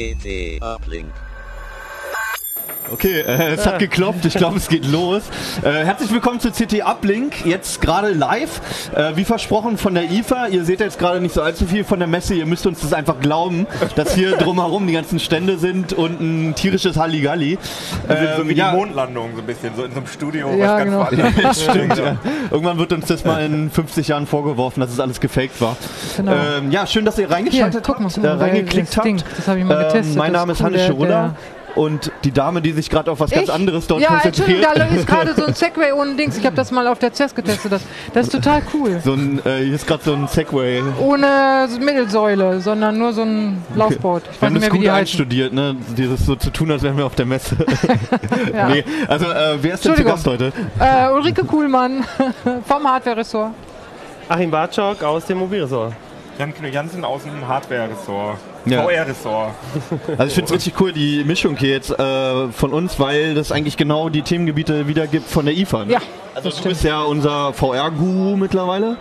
[0.00, 1.29] CT Uplink.
[2.92, 4.24] Okay, äh, es hat geklopft.
[4.24, 5.22] Ich glaube, es geht los.
[5.62, 7.46] Äh, herzlich willkommen zu CT Uplink.
[7.46, 8.60] Jetzt gerade live.
[8.96, 10.48] Äh, wie versprochen von der IFA.
[10.48, 12.34] Ihr seht jetzt gerade nicht so allzu viel von der Messe.
[12.34, 16.54] Ihr müsst uns das einfach glauben, dass hier drumherum die ganzen Stände sind und ein
[16.56, 17.58] tierisches Halligalli.
[18.08, 18.70] Sind so wie Ähm, ja.
[18.72, 21.52] die Mondlandung, so ein bisschen, so in so einem Studio, Ja, was genau.
[21.52, 22.16] Stimmt, ja.
[22.50, 25.76] Irgendwann wird uns das mal in 50 Jahren vorgeworfen, dass es alles gefaked war.
[26.16, 26.32] Genau.
[26.32, 29.04] Ähm, ja, schön, dass ihr Hier, reingeschaltet guck mal, habt, guck äh, mal, reingeklickt das
[29.04, 29.38] Ding, habt.
[29.38, 30.16] das habe ich mal Ähm, getestet.
[30.16, 31.34] mein das Name ist cool, Hannes Schurulla
[31.74, 33.52] und die Dame, die sich gerade auf was ganz Ich?
[33.52, 34.90] anderes dort Ja, Entschuldigung, konzentriert.
[34.90, 36.36] da ist gerade so ein Segway ohne Dings.
[36.38, 37.72] Ich habe das mal auf der CES getestet.
[37.72, 39.00] Das, das ist total cool.
[39.04, 40.82] so ein, äh, hier ist gerade so ein Segway.
[41.00, 44.22] Ohne Mittelsäule, sondern nur so ein Laufboot.
[44.24, 45.76] Ich Wir weiß haben nicht das mehr, wie gut einstudiert, ne?
[45.96, 47.56] Dieses so zu tun, als wären wir auf der Messe.
[48.54, 48.68] Ja.
[48.68, 50.12] nee, also äh, wer ist denn zu Entschuldigung.
[50.12, 50.52] Gast heute?
[50.78, 52.04] Äh, Ulrike Kuhlmann
[52.66, 53.52] vom Hardware-Ressort.
[54.28, 55.92] Achim Bartschok aus dem Mobilresort.
[56.40, 58.82] Jan Jansen aus dem Hardware-Ressort, Ja.
[58.82, 59.50] VR-Ressort.
[60.16, 63.52] Also ich finde es richtig cool, die Mischung hier jetzt äh, von uns, weil das
[63.52, 65.84] eigentlich genau die Themengebiete wiedergibt von der IFA.
[65.84, 65.92] Ne?
[65.92, 65.98] Ja,
[66.34, 66.68] also das du stimmt.
[66.70, 68.96] bist ja unser VR-Guru mittlerweile.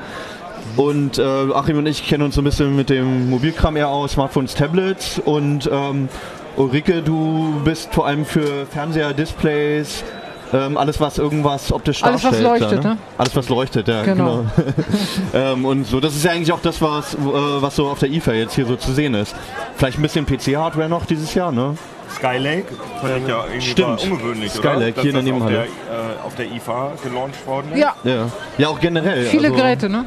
[0.76, 1.24] Und äh,
[1.54, 5.20] Achim und ich kennen uns so ein bisschen mit dem Mobilkram eher aus, Smartphones, Tablets.
[5.24, 6.10] Und ähm,
[6.58, 10.04] Ulrike, du bist vor allem für Fernseher, Displays,
[10.54, 12.62] ähm, alles was irgendwas optisch Alles, was darstellt.
[12.62, 12.98] leuchtet, da, ne?
[13.18, 14.04] Alles was leuchtet, ja.
[14.04, 14.46] Genau.
[15.34, 18.10] ähm, und so, das ist ja eigentlich auch das, was, äh, was so auf der
[18.10, 19.36] IFA jetzt hier so zu sehen ist.
[19.76, 21.76] Vielleicht ein bisschen PC-Hardware noch dieses Jahr, ne?
[22.16, 22.66] Skylake,
[23.02, 24.04] fand ich ja irgendwie Stimmt.
[24.04, 25.02] ungewöhnlich, Skylake, oder?
[25.04, 25.54] Hier in der das auf Nebenhalle.
[25.56, 27.80] der, äh, auf der IFA gelauncht worden ist.
[27.80, 29.26] Ja, Ja, ja auch generell.
[29.26, 30.06] viele also, Geräte, ne?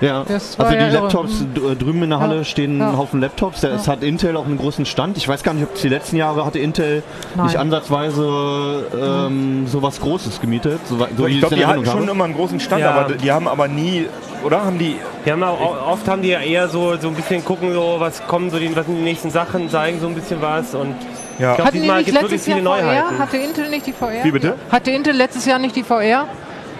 [0.00, 0.88] Ja, also die ja.
[0.90, 2.44] Laptops d- drüben in der Halle Ja.
[2.44, 2.90] stehen Ja.
[2.90, 3.64] ein Haufen Laptops.
[3.64, 5.16] Es hat Intel auch einen großen Stand.
[5.16, 7.02] Ich weiß gar nicht, ob die letzten Jahre hatte Intel
[7.34, 7.46] Nein.
[7.46, 8.86] nicht ansatzweise
[9.28, 10.80] ähm, so was Großes gemietet.
[10.88, 12.10] So, so wie ich glaube, die hatten schon habe.
[12.10, 12.92] immer einen großen Stand, Ja.
[12.92, 14.06] aber die haben aber nie,
[14.44, 14.64] oder?
[14.64, 17.72] Haben die, Die haben auch, oft haben die ja eher so, so ein bisschen gucken,
[17.72, 20.74] so, was kommen so die, was sind die nächsten Sachen, zeigen so ein bisschen was
[20.74, 20.94] und
[21.38, 21.50] ja.
[21.50, 22.82] Ich glaub, Hatten die nicht letztes Jahr viele VR?
[22.82, 23.18] Neuheiten.
[23.18, 24.24] Hatte Intel nicht die VR?
[24.24, 24.54] Wie bitte?
[24.70, 26.26] Hatte Intel letztes Jahr nicht die VR?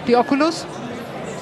[0.07, 0.65] Die Oculus?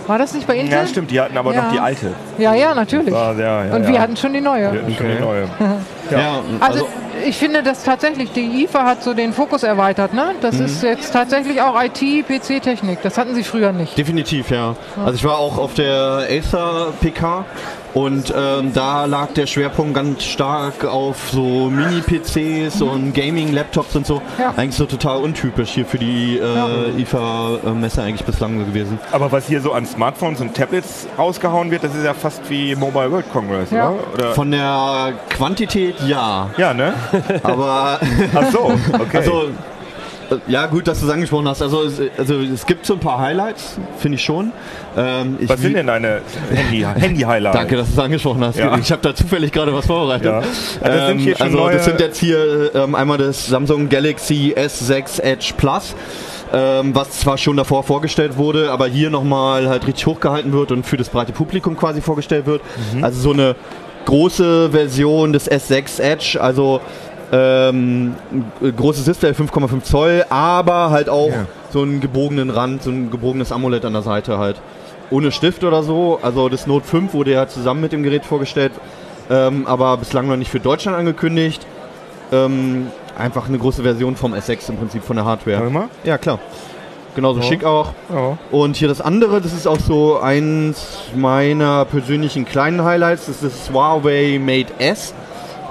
[0.08, 0.74] War das nicht bei Intel?
[0.80, 1.64] Ja, stimmt, die hatten aber Ja.
[1.64, 2.14] noch die alte.
[2.38, 3.12] Ja, ja, natürlich.
[3.14, 3.90] War sehr, ja, Und ja.
[3.90, 4.72] wir hatten schon die neue.
[4.72, 5.44] Wir hatten schon die neue.
[6.10, 6.88] Ja, Also,
[7.28, 10.14] ich finde, dass tatsächlich die IFA hat so den Fokus erweitert.
[10.14, 10.32] Ne?
[10.42, 10.66] Das Mhm.
[10.66, 13.00] ist jetzt tatsächlich auch IT, PC-Technik.
[13.04, 13.98] Das hatten sie früher nicht.
[13.98, 14.76] Definitiv, ja.
[15.04, 17.46] Also ich war auch auf der Acer PK
[17.94, 24.16] und ähm, da lag der Schwerpunkt ganz stark auf so Mini-PCs und Gaming-Laptops und so.
[24.16, 24.22] Mhm.
[24.40, 24.54] Ja.
[24.56, 29.00] Eigentlich so total untypisch hier für die äh, IFA-Messe eigentlich bislang gewesen.
[29.12, 32.76] Aber was hier so an Smartphones und Tablets rausgehauen wird, das ist ja fast wie
[32.76, 33.90] Mobile World Congress, Ja.
[33.90, 34.00] oder?
[34.14, 34.34] oder?
[34.36, 36.94] Von der Quantität ja, ja, ne?
[37.44, 38.00] Aber
[38.34, 39.18] Ach so, okay.
[39.18, 39.50] also
[40.30, 41.62] äh, ja gut, dass du es angesprochen hast.
[41.62, 44.52] Also es, also es gibt so ein paar Highlights, finde ich schon.
[44.98, 46.22] Ähm, ich was sind denn deine
[46.54, 47.58] Handy- Handy-Highlights?
[47.58, 48.58] Danke, dass du es angesprochen hast.
[48.58, 48.78] Ja.
[48.78, 50.26] Ich habe da zufällig gerade was vorbereitet.
[50.26, 50.42] Ja.
[50.84, 55.22] Das sind hier schon also das sind jetzt hier ähm, einmal das Samsung Galaxy S6
[55.22, 55.96] Edge Plus.
[56.54, 60.86] Ähm, was zwar schon davor vorgestellt wurde, aber hier nochmal halt richtig hochgehalten wird und
[60.86, 62.62] für das breite Publikum quasi vorgestellt wird.
[62.94, 63.04] Mhm.
[63.04, 63.58] Also so eine
[64.06, 66.80] große Version des S6 Edge, also
[67.32, 68.16] ähm,
[68.62, 71.46] ein großes Display, 5,5 Zoll, aber halt auch Ja.
[71.72, 74.58] so einen gebogenen Rand, so ein gebogenes AMOLED an der Seite halt.
[75.10, 76.20] Ohne Stift oder so.
[76.22, 78.72] Also das Note 5 wurde ja zusammen mit dem Gerät vorgestellt,
[79.30, 81.66] ähm, aber bislang noch nicht für Deutschland angekündigt.
[82.32, 82.88] Ähm,
[83.18, 85.60] einfach eine große Version vom S6 im Prinzip von der Hardware.
[85.60, 85.88] Warte mal.
[86.04, 86.40] Ja, klar.
[87.16, 87.94] Genauso schick auch.
[88.14, 88.38] Ja.
[88.52, 93.68] Und hier das andere, das ist auch so eins meiner persönlichen kleinen Highlights, das ist
[93.70, 95.16] das Huawei Mate S.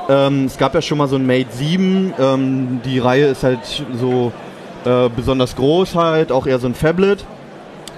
[0.09, 2.15] Ähm, es gab ja schon mal so ein Mate 7.
[2.19, 4.33] Ähm, die Reihe ist halt so
[4.85, 7.25] äh, besonders groß halt, auch eher so ein Phablet.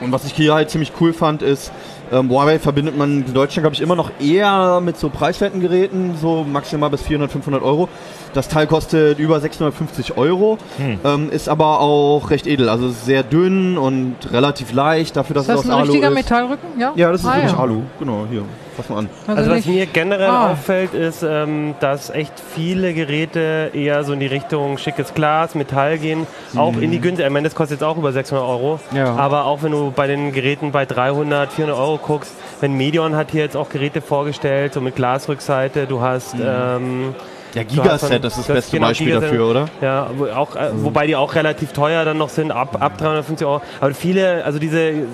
[0.00, 1.72] Und was ich hier halt ziemlich cool fand, ist,
[2.10, 6.14] ähm, Huawei verbindet man in Deutschland, glaube ich, immer noch eher mit so preiswerten Geräten,
[6.20, 7.88] so maximal bis 400, 500 Euro.
[8.34, 10.58] Das Teil kostet über 650 Euro,
[11.04, 12.68] ähm, ist aber auch recht edel.
[12.68, 16.08] Also sehr dünn und relativ leicht, dafür, dass Ist das es ein aus Alu richtiger
[16.08, 16.14] ist.
[16.14, 16.68] Metallrücken?
[16.78, 17.58] Ja, Ja, das ist Ah, wirklich ja.
[17.58, 17.82] Alu.
[17.98, 18.42] Genau, hier.
[18.76, 19.08] Fass mal an.
[19.26, 20.52] Also was nicht- mir generell Ah.
[20.52, 25.98] auffällt, ist, ähm, dass echt viele Geräte eher so in die Richtung schickes Glas, Metall
[25.98, 27.26] gehen, auch in die günstige.
[27.26, 28.78] Ich meine, das kostet jetzt auch über 600 Euro.
[28.92, 28.96] Mhm.
[28.96, 29.16] Ja.
[29.16, 33.32] Aber auch wenn du bei den Geräten bei 300, 400 Euro guckst, wenn Medion hat
[33.32, 36.36] hier jetzt auch Geräte vorgestellt, so mit Glasrückseite, du hast...
[36.36, 36.42] Mhm.
[36.46, 37.14] Ähm,
[37.54, 39.28] Ja, Gigaset, das ist das beste genau, Beispiel Gigaset.
[39.30, 39.68] dafür, oder?
[39.80, 43.46] Ja, wo, auch, äh, wobei die auch relativ teuer dann noch sind, ab, ab 350
[43.46, 43.62] Euro.
[43.80, 45.04] Aber viele, also diese, äh,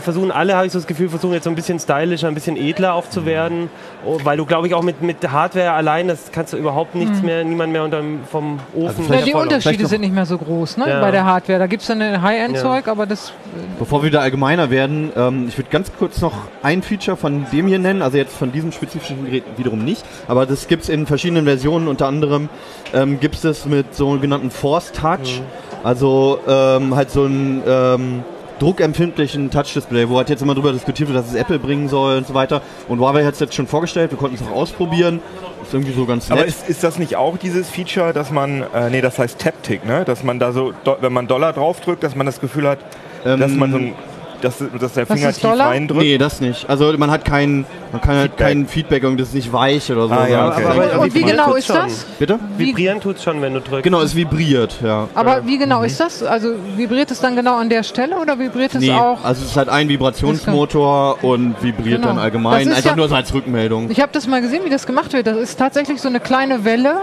[0.00, 2.56] versuchen alle, habe ich so das Gefühl, versuchen jetzt so ein bisschen stylischer, ein bisschen
[2.56, 3.70] edler auch zu werden.
[4.04, 7.22] Oh, weil du, glaube ich, auch mit, mit Hardware allein, das kannst du überhaupt nichts
[7.22, 9.06] mehr, niemand mehr unterm, vom Ofen.
[9.12, 11.00] Ja, die Unterschiede sind nicht mehr so groß ne, Ja.
[11.00, 11.58] bei der Hardware.
[11.58, 13.32] Da gibt es dann ein High-End-Zeug, aber das
[13.78, 16.32] Bevor wir da allgemeiner werden, ähm, ich würde ganz kurz noch
[16.62, 20.46] ein Feature von dem hier nennen, also jetzt von diesem spezifischen Gerät wiederum nicht, aber
[20.46, 22.48] das gibt es in verschiedenen Versionen Versionen unter anderem
[22.94, 25.42] ähm, gibt es mit sogenannten Force Touch,
[25.84, 28.24] also ähm, halt so ein ähm,
[28.58, 32.26] druckempfindlichen Touch-Display, wo halt jetzt immer drüber diskutiert wird, dass es Apple bringen soll und
[32.26, 32.62] so weiter.
[32.88, 35.20] Und Huawei hat es jetzt schon vorgestellt, wir konnten es auch ausprobieren.
[35.62, 36.38] Ist irgendwie so ganz nett.
[36.38, 39.84] Aber ist, ist das nicht auch dieses Feature, dass man, äh, nee, das heißt Taptic,
[39.84, 40.06] ne?
[40.06, 40.72] Dass man da so,
[41.02, 42.78] wenn man Dollar draufdrückt, dass man das Gefühl hat,
[43.26, 43.94] Ähm, dass man so ein,
[44.40, 45.68] dass, dass der Finger ist tief Dollar?
[45.70, 46.02] reindrückt.
[46.02, 46.68] nee, das nicht.
[46.68, 48.46] Also man hat kein, man kann halt Feedback.
[48.46, 50.14] kein Feedback, irgendwie, das ist nicht weich oder so.
[50.14, 50.64] Ah, ja, okay.
[50.64, 51.76] Aber- aber Und wie genau ist schon.
[51.76, 52.04] das?
[52.18, 52.38] Bitte?
[52.56, 53.82] Vibrieren tut es schon, wenn du drückst.
[53.84, 55.08] Genau, es vibriert, ja.
[55.14, 56.22] Aber wie genau ist das?
[56.22, 59.24] Also vibriert es dann genau an der Stelle oder vibriert es Nee, auch?
[59.24, 62.08] also es ist halt ein Vibrationsmotor und vibriert Genau.
[62.08, 62.68] dann allgemein.
[62.68, 63.90] Einfach ja- nur so als Rückmeldung.
[63.90, 65.26] Ich habe das mal gesehen, wie das gemacht wird.
[65.26, 66.94] Das ist tatsächlich so eine kleine Welle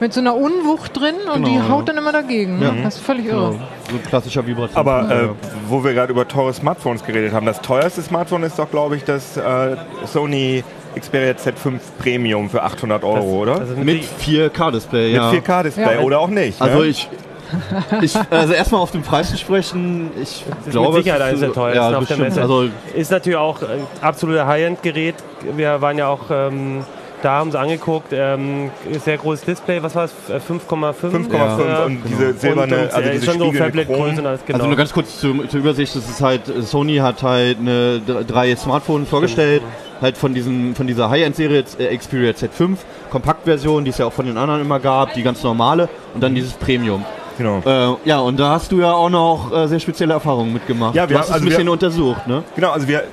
[0.00, 1.68] mit so einer Unwucht drin und Genau, die ja.
[1.68, 2.58] haut dann immer dagegen.
[2.58, 2.72] Ne?
[2.82, 3.50] Das ist völlig irre.
[3.52, 3.58] Genau,
[3.90, 4.76] so ein klassischer Vibration.
[4.76, 5.28] Aber äh,
[5.68, 9.04] wo wir gerade über teure Smartphones geredet haben, das teuerste Smartphone ist doch, glaube ich,
[9.04, 9.76] das äh,
[10.06, 10.64] Sony
[10.96, 13.60] Xperia Z5 Premium für 800 Euro, oder?
[13.60, 15.30] Also mit 4K-Display, ja.
[15.30, 16.00] Mit 4K-Display Ja.
[16.00, 16.60] oder auch nicht.
[16.60, 16.86] Also ne?
[16.86, 17.08] ich,
[18.02, 21.52] ich also erstmal auf den Preis zu sprechen, ich glaube, mit Sicherheit es eines der
[21.52, 22.20] teuersten ja, auf der bestimmt.
[22.20, 22.42] Messe.
[22.42, 25.16] Also Ist natürlich auch ein absoluter High-End-Gerät.
[25.56, 26.84] Wir waren ja auch ähm,
[27.22, 28.08] da, haben sie angeguckt.
[28.12, 28.70] Ähm,
[29.04, 30.12] sehr großes Display, was war es?
[30.28, 30.94] Äh, 5,5?
[30.94, 31.34] 5,5
[31.68, 31.84] Ja.
[31.84, 34.26] und diese silberne, und, und, also diese schon so spiegelnde Tablet-Größe und Chrom.
[34.26, 34.56] alles, genau.
[34.58, 38.00] Also nur ganz kurz zur, zur Übersicht, das ist halt, äh, Sony hat halt eine,
[38.06, 39.62] dr- drei Smartphones vorgestellt,
[40.00, 42.76] halt von, diesen, von dieser High-End-Serie äh, Xperia Z5,
[43.10, 46.34] Kompaktversion, die es ja auch von den anderen immer gab, die ganz normale und dann
[46.34, 47.04] dieses Premium.
[47.38, 47.60] Genau.
[47.64, 50.94] Äh, ja, und da hast du ja auch noch äh, sehr spezielle Erfahrungen mitgemacht.
[50.94, 52.42] Ja, wir du hast haben- es ein also bisschen wir- untersucht, ne?
[52.54, 53.04] Genau, also wir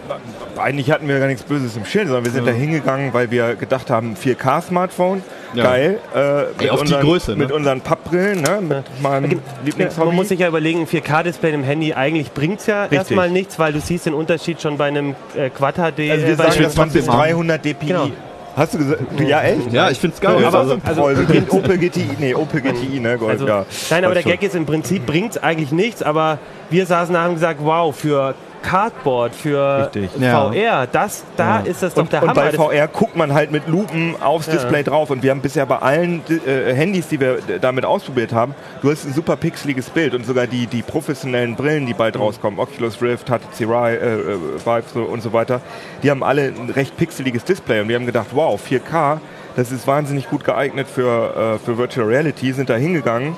[0.58, 3.56] eigentlich hatten wir gar nichts Böses im Schild, sondern wir sind da hingegangen, weil wir
[3.56, 5.22] gedacht haben, 4K-Smartphone,
[5.54, 5.64] Ja.
[5.66, 6.00] geil.
[6.16, 7.38] Äh, mit, auf die unseren, Größe, ne?
[7.38, 8.60] mit unseren Pappbrillen, ne?
[8.62, 10.16] mit meinem Man Lieblingshobby.
[10.16, 12.98] muss sich ja überlegen, ein 4K-Display im Handy, eigentlich bringt es ja Richtig.
[13.00, 15.80] erstmal nichts, weil du siehst den Unterschied schon bei einem äh, Quad HD.
[15.80, 17.19] also wir äh, bei sagen, einem- dass man bis trotzdem haben.
[17.22, 17.86] 300 dpi.
[17.86, 18.08] Genau.
[18.57, 19.04] Hast du gesagt?
[19.19, 19.71] Ja, echt?
[19.71, 20.44] Ja, ich find's geil.
[20.44, 23.65] Aber, Also- also, Opel, Opel GTI, nee, Opel GTI, ne, Gold, Also, ja.
[23.92, 26.39] Nein, aber der Gag ist im Prinzip bringt es eigentlich nichts, aber
[26.71, 28.33] wir saßen da und haben gesagt, wow, für
[28.68, 30.10] Cardboard, für Richtig.
[30.19, 30.52] Ja.
[30.52, 32.42] VR, das, da ist das doch Und, der und Hammer.
[32.42, 34.54] bei Das- VR guckt man halt mit Lupen aufs Ja.
[34.54, 35.10] Display drauf.
[35.10, 39.06] Und wir haben bisher bei allen äh, Handys, die wir damit ausprobiert haben, du hast
[39.06, 40.14] ein super pixeliges Bild.
[40.14, 41.98] Und sogar die, die professionellen Brillen, die Mhm.
[41.98, 45.62] bald rauskommen, Oculus Rift, HTC Vive, äh, äh, Vive so und so weiter,
[46.04, 47.81] die haben alle ein recht pixeliges Display.
[47.81, 49.19] Und wir haben gedacht, wow, 4K,
[49.56, 52.52] das ist wahnsinnig gut geeignet für, äh, für Virtual Reality.
[52.54, 53.36] Sind da hingegangen,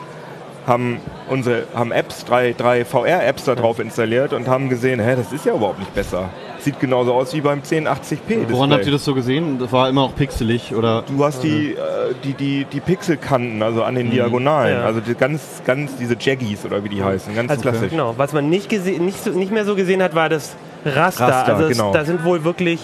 [0.69, 5.33] haben unsere haben Apps, drei, drei VR-Apps da drauf installiert und haben gesehen, hä, das
[5.33, 6.29] ist ja überhaupt nicht besser.
[6.59, 8.49] Sieht genauso aus wie beim 1080p.
[8.49, 9.59] Woran habt ihr das so gesehen?
[9.59, 11.03] Das war immer noch pixelig oder?
[11.03, 11.77] Du hast die, äh,
[12.23, 14.85] die, die, die Pixelkanten, also an den Diagonalen, Ja.
[14.85, 17.89] also die ganz, ganz diese Jaggies oder wie die heißen, ganz Also, klassisch.
[17.91, 20.55] Genau, was man nicht, gese- nicht, so, nicht mehr so gesehen hat, war das
[20.85, 21.27] Raster.
[21.27, 21.91] Raster, also genau.
[21.93, 22.79] da sind wohl wirklich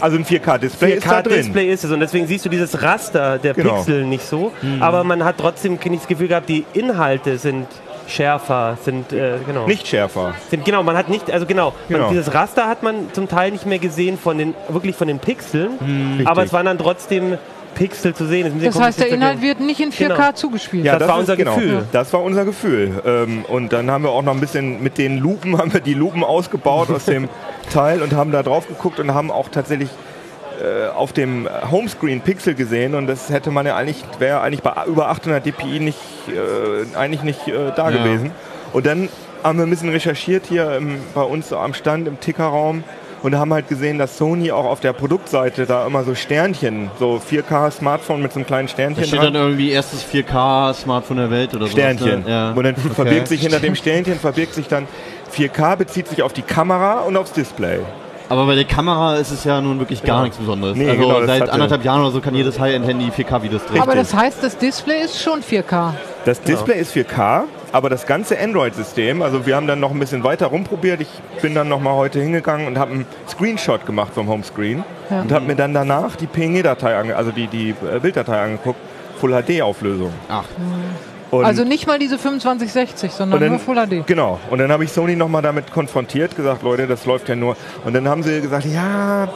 [0.00, 1.32] Also ein 4K-Display ist da drin.
[1.34, 3.74] 4K-Display ist es und deswegen siehst du dieses Raster der Genau.
[3.76, 4.82] Pixel nicht so, Mhm.
[4.82, 7.66] aber man hat trotzdem nicht das Gefühl gehabt, die Inhalte sind
[8.06, 9.66] schärfer, sind äh, genau.
[9.66, 10.34] Nicht schärfer.
[10.50, 12.00] Sind, genau, man hat nicht, also genau, Genau.
[12.06, 15.18] Man, dieses Raster hat man zum Teil nicht mehr gesehen von den, wirklich von den
[15.20, 15.70] Pixeln,
[16.18, 16.26] Mhm.
[16.26, 17.38] aber es waren dann trotzdem
[17.76, 18.52] Pixel zu sehen.
[18.52, 20.32] bisschen Das heißt, der Inhalt wird nicht in 4K Genau.
[20.32, 20.86] zugespielt.
[20.86, 21.84] das war ist- unser Gefühl.
[21.92, 23.00] Das war unser Gefühl.
[23.06, 25.94] Ähm, und dann haben wir auch noch ein bisschen mit den Lupen, haben wir die
[25.94, 27.28] Lupen ausgebaut aus dem
[27.70, 29.88] Teil und haben da drauf geguckt und haben auch tatsächlich
[30.62, 34.74] äh, auf dem Homescreen Pixel gesehen und das hätte man ja eigentlich, wäre eigentlich bei
[34.86, 35.98] über 800 dpi nicht,
[36.28, 37.96] äh, eigentlich nicht äh, da Ja.
[38.02, 38.32] gewesen.
[38.72, 39.08] Und dann
[39.42, 42.84] haben wir ein bisschen recherchiert hier im, bei uns am Stand im Tickerraum
[43.22, 47.20] und haben halt gesehen, dass Sony auch auf der Produktseite da immer so Sternchen, so
[47.26, 49.32] 4K-Smartphone mit so einem kleinen Da Sternchen steht dran.
[49.32, 51.72] dann irgendwie erstes 4K-Smartphone der Welt oder so.
[51.72, 52.24] Sternchen.
[52.24, 52.30] Ne?
[52.30, 52.50] Ja.
[52.52, 52.94] Und dann Okay.
[52.94, 54.86] verbirgt sich hinter dem Sternchen, verbirgt sich dann
[55.30, 57.80] 4K, bezieht sich auf die Kamera und aufs Display.
[58.30, 60.76] Aber bei der Kamera ist es ja nun wirklich gar nichts Besonderes.
[60.76, 63.82] Nee, also genau, seit anderthalb Jahren oder so kann jedes High-End-Handy 4K-Videos drehen.
[63.82, 65.94] Aber das heißt, das Display ist schon 4K.
[66.24, 70.22] Das Display ist 4K, aber das ganze Android-System, also wir haben dann noch ein bisschen
[70.22, 71.00] weiter rumprobiert.
[71.00, 71.08] Ich
[71.42, 75.22] bin dann noch mal heute hingegangen und habe einen Screenshot gemacht vom Homescreen Ja.
[75.22, 78.78] und habe mir dann danach die PNG-Datei, ange also die, die äh, Bilddatei angeguckt,
[79.20, 80.12] Full HD-Auflösung.
[80.28, 80.44] Ach,
[81.30, 84.02] Und also nicht mal diese 2560, sondern dann- nur Full HD.
[84.06, 84.40] Genau.
[84.50, 87.56] Und dann habe ich Sony nochmal damit konfrontiert, gesagt, Leute, das läuft ja nur.
[87.84, 89.28] Und dann haben sie gesagt, ja,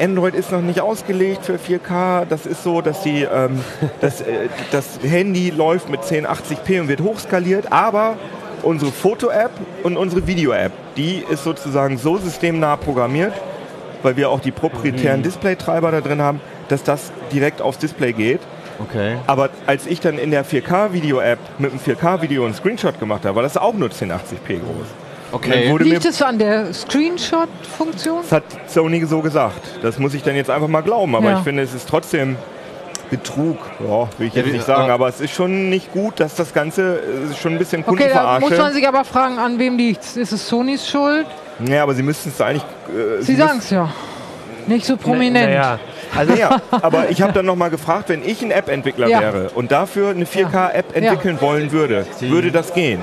[0.00, 2.24] Android ist noch nicht ausgelegt für 4K.
[2.28, 3.60] Das ist so, dass die, ähm,
[4.00, 8.16] das, äh, das Handy läuft mit 1080p und wird hochskaliert, aber
[8.62, 9.52] unsere Foto-App
[9.84, 13.32] und unsere Video-App, die ist sozusagen so systemnah programmiert,
[14.02, 18.40] weil wir auch die proprietären Displaytreiber da drin haben, dass das direkt aufs Display geht.
[18.82, 19.16] Okay.
[19.26, 23.42] Aber als ich dann in der 4K-Video-App mit einem 4K-Video einen Screenshot gemacht habe, war
[23.42, 24.86] das auch nur 1080p groß.
[25.32, 25.72] Okay.
[25.78, 28.18] Liegt es an der Screenshot-Funktion?
[28.22, 29.60] das hat Sony so gesagt.
[29.82, 31.14] Das muss ich dann jetzt einfach mal glauben.
[31.14, 31.38] Aber Ja.
[31.38, 32.36] ich finde, es ist trotzdem
[33.10, 36.20] Betrug, ja, will ich jetzt Ja, nicht sagen, äh, aber es ist schon nicht gut,
[36.20, 39.58] dass das Ganze äh, schon ein bisschen Okay, da muss man sich aber fragen, an
[39.58, 41.26] wem liegt Ist es Sonys Schuld?
[41.64, 42.62] Ja, aber sie müssten es eigentlich.
[42.88, 43.92] Äh, Sie sagen es ja.
[44.68, 45.46] Nicht so prominent.
[45.50, 45.78] Naja,
[46.16, 49.20] Also ja, aber ich habe dann nochmal gefragt, wenn ich ein App-Entwickler Ja.
[49.20, 53.00] wäre und dafür eine 4K-App entwickeln wollen würde, würde das gehen?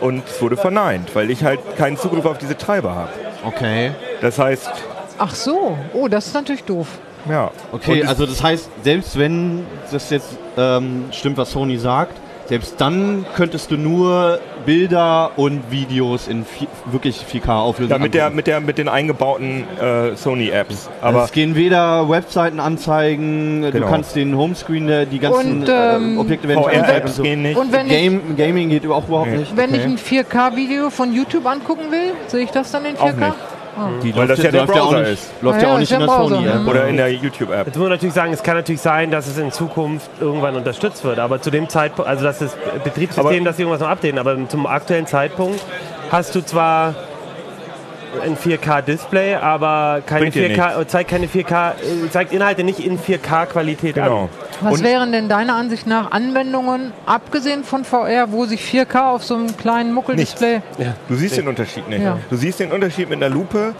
[0.00, 3.10] Und es wurde verneint, weil ich halt keinen Zugriff auf diese Treiber habe.
[3.44, 3.92] Okay.
[4.22, 4.70] Das heißt,
[5.18, 6.86] Ach so, oh, das ist natürlich doof.
[7.28, 7.50] ja.
[7.72, 12.16] Okay, Und also das heißt, selbst wenn das jetzt ähm, stimmt, was Sony sagt,
[12.48, 17.90] selbst dann könntest du nur Bilder und Videos in vi- wirklich 4K auflösen.
[17.90, 20.88] Ja, mit, der, mit, der, mit den eingebauten äh, Sony-Apps.
[21.02, 23.86] Aber es gehen weder Webseiten anzeigen, Genau.
[23.86, 27.22] du kannst den Homescreen, der- die ganzen Und, ähm, äh, Objekte werden nicht VR-Apps so.
[27.22, 27.56] gehen nicht.
[27.58, 29.36] Und wenn ich, Game, Gaming geht auch überhaupt Nee.
[29.38, 29.56] nicht.
[29.56, 29.90] wenn ich Okay.
[29.90, 33.02] ein 4K-Video von YouTube angucken will, sehe ich das dann in 4K?
[33.02, 33.34] Auch nicht.
[34.02, 35.30] Die Weil das ja der Browser nicht, ist.
[35.42, 36.66] Läuft ja ja, auch nicht in der Browser, Sony-App.
[36.66, 37.66] Oder in der YouTube-App.
[37.66, 41.04] Jetzt muss man natürlich sagen, es kann natürlich sein, dass es in Zukunft irgendwann unterstützt
[41.04, 44.18] wird, aber zu dem Zeitpunkt, also dass das Betriebssystem, Aber- dass sie irgendwas noch updaten,
[44.18, 45.60] aber zum aktuellen Zeitpunkt
[46.10, 46.94] hast du zwar
[48.22, 52.98] ein 4K-Display, aber keine Bringt dir 4K, zeigt keine 4K, äh, zeigt Inhalte nicht in
[52.98, 54.22] 4K-Qualität Genau.
[54.22, 54.28] an.
[54.60, 59.24] Was Und- wären denn deiner Ansicht nach Anwendungen, abgesehen von VR, wo sich 4K auf
[59.24, 60.60] so einem kleinen Muckeldisplay...
[61.08, 62.02] Du siehst den Unterschied nicht.
[62.02, 62.18] Ja.
[62.28, 63.74] Du siehst den Unterschied mit einer Lupe.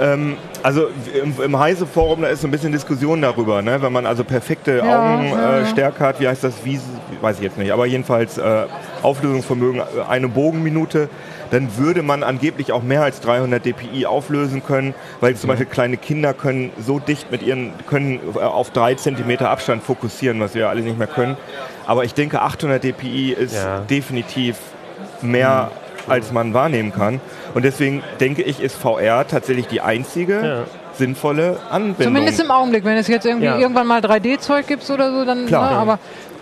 [0.00, 0.88] Ähm, also
[1.22, 3.80] im, im Heise-Forum, da ist so ein bisschen Diskussion darüber, ne?
[3.80, 6.08] wenn man also perfekte Ja, Augenstärke ja, äh, ja.
[6.08, 6.80] Hat, wie heißt das, wie,
[7.20, 8.64] weiß ich jetzt nicht, aber jedenfalls äh,
[9.02, 11.08] Auflösungsvermögen äh, eine Bogenminute,
[11.50, 15.96] dann würde man angeblich auch mehr als 300 dpi auflösen können, weil zum Beispiel kleine
[15.96, 20.68] Kinder können so dicht mit ihren, können äh, auf drei Zentimeter Abstand fokussieren, was wir
[20.68, 21.36] alle nicht mehr können.
[21.86, 23.80] Aber ich denke, 800 dpi ist Ja.
[23.80, 24.56] definitiv
[25.22, 25.70] mehr,
[26.08, 27.20] als man wahrnehmen kann.
[27.54, 30.64] Und deswegen denke ich, ist VR tatsächlich die einzige Ja.
[30.98, 32.04] sinnvolle Anwendung.
[32.04, 33.58] Zumindest im Augenblick, wenn es jetzt irgendwie Ja.
[33.58, 35.46] irgendwann mal 3D-Zeug gibt oder so, dann...
[35.46, 35.70] Klar.
[35.70, 35.98] Ne, aber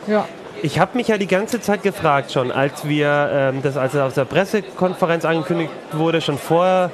[0.07, 0.25] ja.
[0.65, 4.01] Ich habe mich ja die ganze Zeit gefragt schon, als wir ähm, das, als es
[4.01, 6.93] auf der Pressekonferenz angekündigt wurde, schon vorher,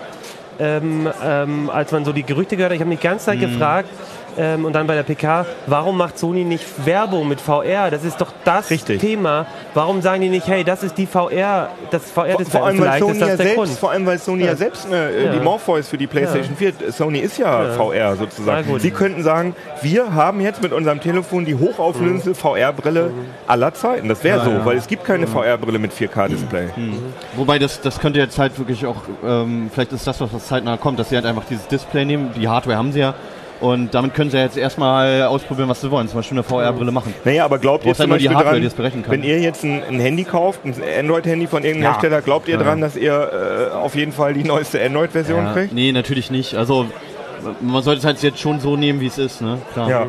[0.58, 3.40] ähm, ähm, als man so die Gerüchte gehört hat, ich habe mich die ganze Mhm.
[3.40, 3.90] Zeit gefragt
[4.38, 7.90] ähm, und dann bei der PK, warum macht Sony nicht Werbung mit VR?
[7.90, 9.00] Das ist doch das Richtig.
[9.00, 9.46] Thema.
[9.74, 12.80] Warum sagen die nicht, hey, das ist die VR, das VR vor, das vor allem,
[12.80, 13.70] weil Sony ist ja selbst, Grund.
[13.70, 14.56] vor allem, weil Sony ja, Ja.
[14.56, 15.32] selbst eine, äh, Ja.
[15.32, 18.78] die Morpheus für die PlayStation 4, Sony ist ja, VR sozusagen.
[18.78, 23.10] Sie könnten sagen, wir haben jetzt mit unserem Telefon die hochauflösendste VR-Brille
[23.46, 24.08] aller Zeiten.
[24.08, 26.68] Das wäre so, weil es gibt keine VR-Brille mit 4K-Display.
[27.36, 30.76] Wobei das, das könnte jetzt halt wirklich auch, ähm, vielleicht ist das was, was zeitnah
[30.76, 33.14] kommt, dass sie halt einfach dieses Display nehmen, die Hardware haben sie ja,
[33.60, 37.14] und damit können sie jetzt erstmal ausprobieren, was sie wollen, zum Beispiel eine VR-Brille machen.
[37.24, 39.12] Naja, aber glaubt ihr zum Beispiel Hardware, dran, die es berechnen kann.
[39.12, 41.92] wenn ihr jetzt ein, ein Handy kauft, ein Android-Handy von irgendeinem Ja.
[41.92, 42.62] Hersteller, glaubt ihr Ja.
[42.62, 45.72] dran, dass ihr äh, auf jeden Fall die neueste Android-Version Ja, kriegt?
[45.72, 46.54] nee, natürlich nicht.
[46.54, 46.86] Also
[47.60, 49.58] man sollte es halt jetzt schon so nehmen, wie es ist, ne?
[49.72, 49.88] Klar.
[49.88, 50.06] Ja.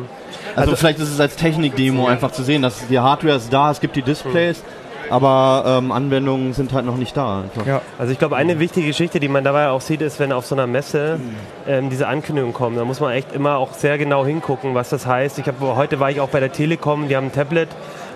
[0.56, 3.80] Also, vielleicht ist es als Technik-Demo einfach zu sehen, dass die Hardware ist da, es
[3.80, 4.62] gibt die Displays,
[5.10, 7.42] aber ähm, Anwendungen sind halt noch nicht da.
[7.42, 7.66] Einfach.
[7.66, 7.82] Ja.
[7.98, 10.54] Also ich glaube, eine wichtige Geschichte, die man dabei auch sieht, ist, wenn auf so
[10.54, 11.20] einer Messe
[11.66, 15.06] ähm, diese Ankündigungen kommen, da muss man echt immer auch sehr genau hingucken, was das
[15.06, 15.38] heißt.
[15.38, 17.68] Ich habe heute war ich auch bei der Telekom, die haben ein Tablet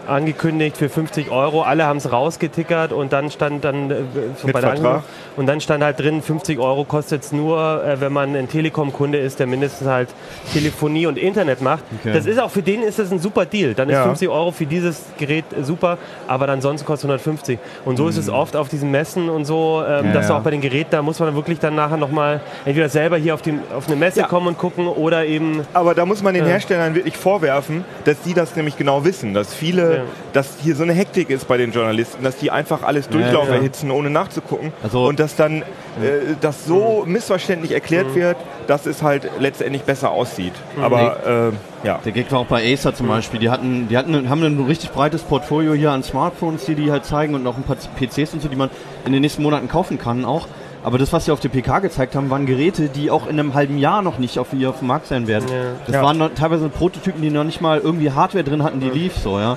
[0.08, 1.62] angekündigt für 50 Euro.
[1.62, 3.94] Alle haben es rausgetickert und dann stand dann äh,
[4.40, 5.02] so bei der
[5.36, 9.18] und dann stand halt drin, 50 Euro kostet es nur, äh, wenn man ein Telekom-Kunde
[9.18, 10.08] ist, der mindestens halt
[10.52, 11.84] Telefonie und Internet macht.
[12.00, 12.12] Okay.
[12.12, 13.74] Das ist auch für den ist das ein super Deal.
[13.74, 14.04] Dann ist Ja.
[14.04, 17.58] 50 Euro für dieses Gerät super, aber dann sonst kostet 150.
[17.84, 20.36] Und so ist es oft auf diesen Messen und so, ähm, Ja, dass ja.
[20.38, 23.42] auch bei den Geräten, da muss man wirklich dann nachher nochmal entweder selber hier auf,
[23.42, 24.26] die, auf eine Messe Ja.
[24.26, 26.44] kommen und gucken oder eben Aber da muss man den.
[26.44, 30.02] Herstellern wirklich vorwerfen, dass die das nämlich genau wissen, dass viele, Ja.
[30.32, 33.54] dass hier so eine Hektik ist bei den Journalisten, dass die einfach alles Durchlauf ja.
[33.54, 34.72] erhitzen, ohne nachzugucken.
[34.82, 38.36] Also- und dass dann äh, das so missverständlich erklärt wird,
[38.66, 40.54] dass es halt letztendlich besser aussieht.
[40.80, 42.00] Aber äh, ja.
[42.04, 43.38] Der Gag war auch bei Acer zum Beispiel.
[43.40, 47.04] Die hatten, die hatten, haben ein richtig breites Portfolio hier an Smartphones, die die halt
[47.04, 48.70] zeigen und noch ein paar PCs und so, die man
[49.04, 50.48] in den nächsten Monaten kaufen kann auch.
[50.82, 53.54] Aber das, was sie auf der PK gezeigt haben, waren Geräte, die auch in einem
[53.54, 55.48] halben Jahr noch nicht auf, auf dem Markt sein werden.
[55.48, 55.62] Ja.
[55.86, 56.02] Das Ja.
[56.02, 59.56] waren teilweise Prototypen, die noch nicht mal irgendwie Hardware drin hatten, die lief so, ja.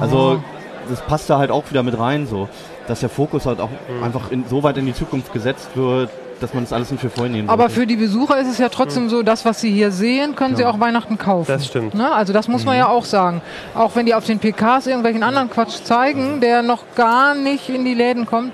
[0.00, 0.42] Also
[0.88, 2.48] das passt da halt auch wieder mit rein so,
[2.86, 3.70] dass der Fokus halt auch
[4.02, 6.10] einfach in, so weit in die Zukunft gesetzt wird,
[6.40, 7.74] dass man das alles nicht für voll nehmen Aber sollte.
[7.74, 10.64] für die Besucher ist es ja trotzdem so, das, was sie hier sehen, können sie
[10.64, 11.46] auch Weihnachten kaufen.
[11.46, 11.94] Das stimmt.
[11.94, 12.12] Ne?
[12.12, 13.42] Also das muss man ja auch sagen.
[13.74, 17.84] Auch wenn die auf den PKs irgendwelchen anderen Quatsch zeigen, der noch gar nicht in
[17.84, 18.52] die Läden kommt.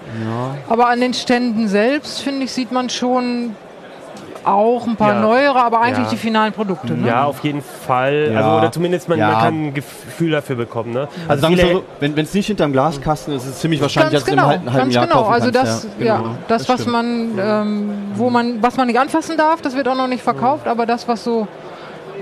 [0.68, 3.56] Aber an den Ständen selbst, finde ich, sieht man schon
[4.44, 5.20] auch ein paar Ja.
[5.20, 6.10] neuere, aber eigentlich Ja.
[6.10, 6.94] die finalen Produkte.
[6.94, 7.06] Ne?
[7.08, 8.30] ja, auf jeden Fall.
[8.32, 8.38] Ja.
[8.38, 9.28] Also, oder zumindest man, Ja.
[9.32, 10.92] man kann ein Gefühl dafür bekommen.
[10.92, 11.08] Ne?
[11.28, 14.14] Also sagen wir viele- so, wenn es nicht hinterm Glaskasten ist, ist es ziemlich wahrscheinlich,
[14.14, 15.18] dass genau, du im halben, halben ganz Jahr genau.
[15.20, 15.84] kaufen Also kannst.
[15.84, 16.30] das, ja, genau.
[16.48, 16.92] das, was stimmt.
[16.92, 20.66] man, ähm, wo man, was man nicht anfassen darf, das wird auch noch nicht verkauft,
[20.66, 21.46] aber das, was so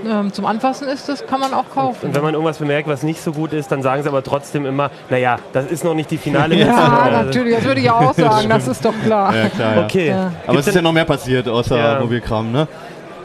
[0.05, 2.07] ähm, zum Anfassen ist, das kann man auch kaufen.
[2.07, 4.65] Und wenn man irgendwas bemerkt, was nicht so gut ist, dann sagen sie aber trotzdem
[4.65, 7.11] immer, naja, das ist noch nicht die finale ja, Version.
[7.25, 9.35] natürlich, das würde ich auch sagen, das ist doch klar.
[9.35, 9.83] Ja, klar, ja.
[9.83, 10.07] Okay.
[10.09, 10.31] Ja.
[10.45, 11.99] Aber es ist ja noch mehr passiert außer Ja.
[11.99, 12.67] Mobilkram, ne?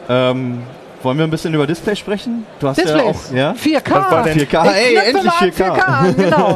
[0.09, 0.63] Ähm,
[1.03, 2.45] wollen wir ein bisschen über Display sprechen?
[2.59, 3.51] Du hast ja Displays, auch, ja?
[3.51, 3.91] 4K.
[3.91, 5.73] Was war denn- 4K, Ich ey, endlich mal an 4K.
[5.73, 6.55] 4K an, genau.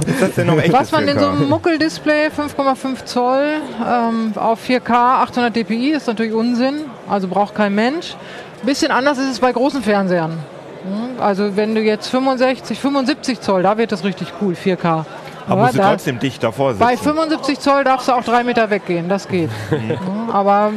[0.71, 1.31] Was man in so 4K?
[1.31, 3.45] einem Muckeldisplay 5,5 Zoll
[3.85, 4.91] ähm, auf 4K
[5.23, 8.15] 800 dpi ist natürlich Unsinn, also braucht kein Mensch.
[8.63, 10.31] Bisschen anders ist es bei großen Fernsehern.
[10.31, 15.05] Hm, Also wenn du jetzt 65, 75 Zoll, da wird das richtig cool, 4K.
[15.49, 16.83] Aber musst du trotzdem dicht davor sitzen.
[16.85, 19.49] bei 75 Zoll darfst du auch drei Meter weggehen, das geht.
[19.71, 19.77] Ja,
[20.33, 20.71] Aber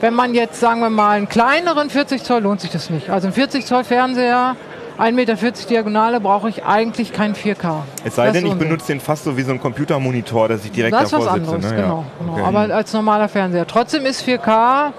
[0.00, 3.08] wenn man jetzt, sagen wir mal, einen kleineren 40 Zoll, lohnt sich das nicht.
[3.08, 4.56] Also ein 40 Zoll Fernseher,
[4.98, 5.34] 1,40 Meter
[5.70, 7.82] Diagonale, brauche ich eigentlich kein 4K.
[8.04, 10.72] es sei Das denn, ich benutze den fast so wie so ein Computermonitor, dass ich
[10.72, 11.54] direkt Das ist was davor sitze.
[11.54, 11.76] anderes, ne?
[11.78, 11.82] Ja.
[11.84, 12.04] genau.
[12.18, 12.32] genau.
[12.32, 12.42] Okay.
[12.42, 13.66] Aber als normaler Fernseher.
[13.66, 14.92] Trotzdem ist 4K,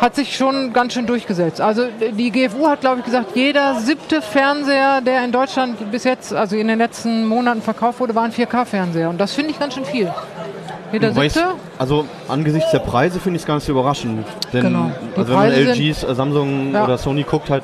[0.00, 1.60] hat sich schon ganz schön durchgesetzt.
[1.60, 1.82] Also
[2.16, 6.56] die GFU hat, glaube ich, gesagt, jeder siebte Fernseher, der in Deutschland bis jetzt, also
[6.56, 9.10] in den letzten Monaten verkauft wurde, war ein 4K-Fernseher.
[9.10, 10.10] Und das finde ich ganz schön viel.
[10.92, 11.50] Jeder ich- siebte?
[11.78, 14.24] also angesichts der Preise finde ich es gar nicht so überraschend.
[14.52, 14.90] Denn Genau.
[15.16, 16.84] Also wenn man LGs, Samsung Ja.
[16.84, 17.62] oder Sony guckt halt,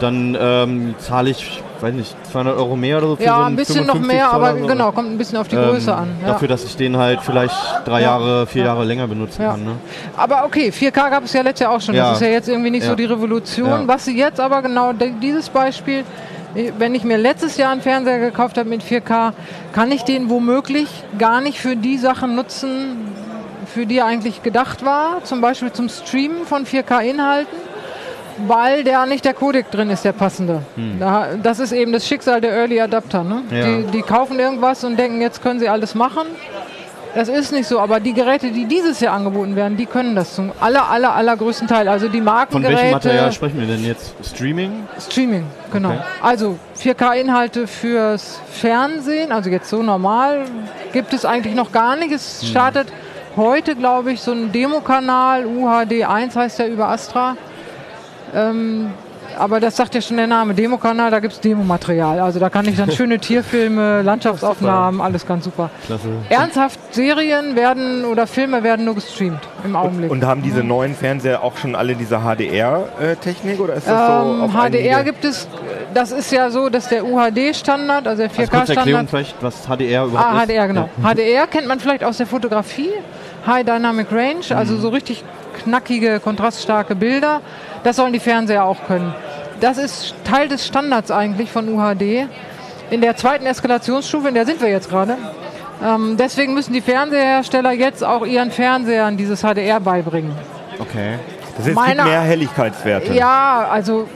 [0.00, 3.46] dann ähm, zahle ich, weiß nicht, 200 Euro mehr oder so für so Ja, einen
[3.46, 4.66] ein bisschen noch 55 mehr, aber so.
[4.66, 6.08] genau, kommt ein bisschen auf die Ähm, Größe an.
[6.22, 6.28] Ja.
[6.28, 7.54] Dafür, dass ich den halt vielleicht
[7.84, 8.18] drei Ja.
[8.18, 8.68] Jahre, vier Ja.
[8.68, 9.64] Jahre länger benutzen kann.
[9.64, 9.72] Ne?
[10.16, 11.94] Aber okay, 4K gab es ja letztes Jahr auch schon.
[11.94, 13.86] Das ist ja jetzt irgendwie nicht so die Revolution.
[13.86, 16.04] Was sie jetzt aber genau, dieses Beispiel,
[16.54, 19.32] äh, wenn ich mir letztes Jahr einen Fernseher gekauft habe mit 4K,
[19.72, 22.96] kann ich den womöglich gar nicht für die Sachen nutzen,
[23.66, 25.22] für die er eigentlich gedacht war.
[25.24, 27.65] Zum Beispiel zum Streamen von 4K-Inhalten.
[28.46, 30.62] Weil da nicht der Codec drin ist, der passende.
[31.00, 33.24] Da, das ist eben das Schicksal der Early Adapter.
[33.24, 33.42] Ne?
[33.50, 33.64] Ja.
[33.66, 36.26] Die, die kaufen irgendwas und denken, jetzt können sie alles machen.
[37.14, 40.34] Das ist nicht so, aber die Geräte, die dieses Jahr angeboten werden, die können das
[40.34, 41.88] zum aller, aller, allergrößten Teil.
[41.88, 42.76] Also die Von Markengeräte.
[42.76, 44.12] welchem Material sprechen wir denn jetzt?
[44.22, 44.86] Streaming?
[45.00, 45.92] Streaming, genau.
[45.92, 46.00] Okay.
[46.20, 50.42] Also 4K-Inhalte fürs Fernsehen, also jetzt so normal,
[50.92, 52.12] gibt es eigentlich noch gar nicht.
[52.12, 52.48] Es Hm.
[52.48, 52.88] startet
[53.34, 57.34] heute, glaube ich, so ein Demokanal, UHD 1 heißt der über Astra.
[58.36, 58.90] Ähm,
[59.38, 62.20] aber das sagt ja schon der Name, Demokanal, da gibt es Demomaterial.
[62.20, 65.68] Also da kann ich dann schöne Tierfilme, Landschaftsaufnahmen, alles ganz super.
[65.84, 66.08] Klasse.
[66.30, 70.10] Ernsthaft, Serien werden oder Filme werden nur gestreamt im Augenblick.
[70.10, 74.40] Und haben diese neuen Fernseher auch schon alle diese HDR-Technik oder ist das so Ähm,
[74.42, 75.48] auf HDR gibt es,
[75.92, 79.08] das ist ja so, dass der UHD-Standard, also der Also kurze Erklärung 4K-Standard.
[79.10, 80.46] vielleicht, was HDR überhaupt Ah, ist.
[80.48, 80.88] HDR, genau.
[81.02, 82.90] HDR kennt man vielleicht aus der Fotografie.
[83.46, 84.56] High Dynamic Range, Mhm.
[84.56, 85.22] also so richtig
[85.62, 87.40] knackige, kontraststarke Bilder.
[87.86, 89.14] Das sollen die Fernseher auch können.
[89.60, 92.26] Das ist Teil des Standards eigentlich von UHD.
[92.90, 95.16] In der zweiten Eskalationsstufe, in der sind wir jetzt gerade.
[95.80, 100.32] Ähm, deswegen müssen die Fernsehersteller jetzt auch ihren Fernsehern dieses HDR beibringen.
[100.80, 101.20] Okay.
[101.56, 103.12] Das gibt meiner- mehr Helligkeitswerte.
[103.14, 104.08] Ja, also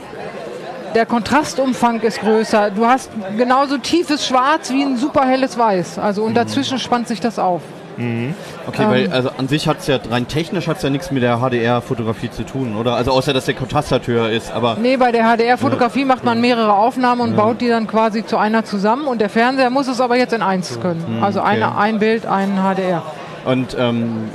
[0.93, 2.71] der Kontrastumfang ist größer.
[2.71, 5.97] Du hast genauso tiefes Schwarz wie ein super helles Weiß.
[5.97, 7.61] Also und dazwischen spannt sich das auf.
[7.97, 11.37] Okay, weil also an sich hat es ja rein technisch hat's ja nichts mit der
[11.39, 12.95] HDR-Fotografie zu tun, oder?
[12.95, 16.41] Also außer dass der Kontrast halt höher ist, aber Nee, bei der HDR-Fotografie macht man
[16.41, 19.07] mehrere Aufnahmen und baut die dann quasi zu einer zusammen.
[19.07, 21.19] Und der Fernseher muss es aber jetzt in eins können.
[21.21, 21.77] Also eine, okay.
[21.77, 23.03] ein Bild, ein HDR.
[23.45, 24.29] und ähm,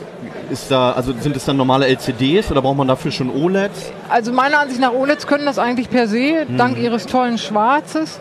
[0.50, 3.90] ist da, also sind es dann normale LCDs oder braucht man dafür schon OLEDs?
[4.08, 8.20] Also meiner Ansicht nach OLEDs können das eigentlich per se, dank ihres tollen Schwarzes.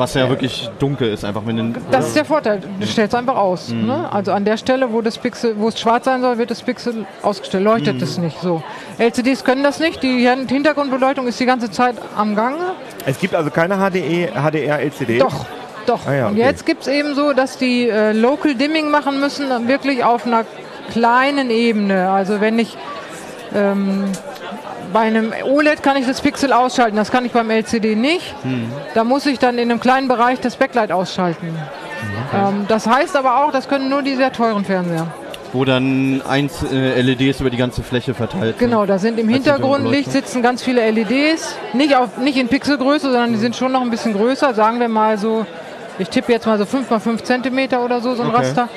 [0.00, 1.76] Was ja wirklich dunkel ist, einfach mit den.
[1.90, 2.62] Das ist der Vorteil.
[2.80, 3.68] Du stellst einfach aus.
[3.68, 4.10] Ne?
[4.10, 7.04] Also an der Stelle, wo das Pixel, wo es schwarz sein soll, wird das Pixel
[7.20, 7.64] ausgestellt.
[7.64, 8.62] Leuchtet es nicht so.
[8.96, 10.02] LCDs können das nicht.
[10.02, 12.72] Die Hintergrundbeleuchtung ist die ganze Zeit am Gange.
[13.04, 15.18] Es gibt also keine HDE, HDR-LCD?
[15.18, 15.44] Doch,
[15.84, 16.06] doch.
[16.06, 16.44] Ah ja, Und okay.
[16.44, 20.46] jetzt gibt es eben so, dass die äh, Local Dimming machen müssen, wirklich auf einer
[20.92, 22.08] kleinen Ebene.
[22.08, 22.74] Also wenn ich
[23.54, 24.04] ähm,
[24.92, 28.34] bei einem OLED kann ich das Pixel ausschalten, das kann ich beim LCD nicht.
[28.42, 28.70] Hm.
[28.94, 31.48] Da muss ich dann in einem kleinen Bereich das Backlight ausschalten.
[32.34, 35.06] Ähm, das heißt aber auch, das können nur die sehr teuren Fernseher.
[35.52, 38.70] Wo dann eins äh, LEDs über die ganze Fläche verteilt sind.
[38.70, 41.56] Genau, da sind im Als Hintergrundlicht sitzen ganz viele LEDs.
[41.72, 44.54] Nicht, auf, nicht in Pixelgröße, sondern die sind schon noch ein bisschen größer.
[44.54, 45.44] Sagen wir mal so,
[45.98, 48.38] ich tippe jetzt mal so 5 mal 5 Zentimeter oder so, so ein Okay.
[48.38, 48.68] Raster.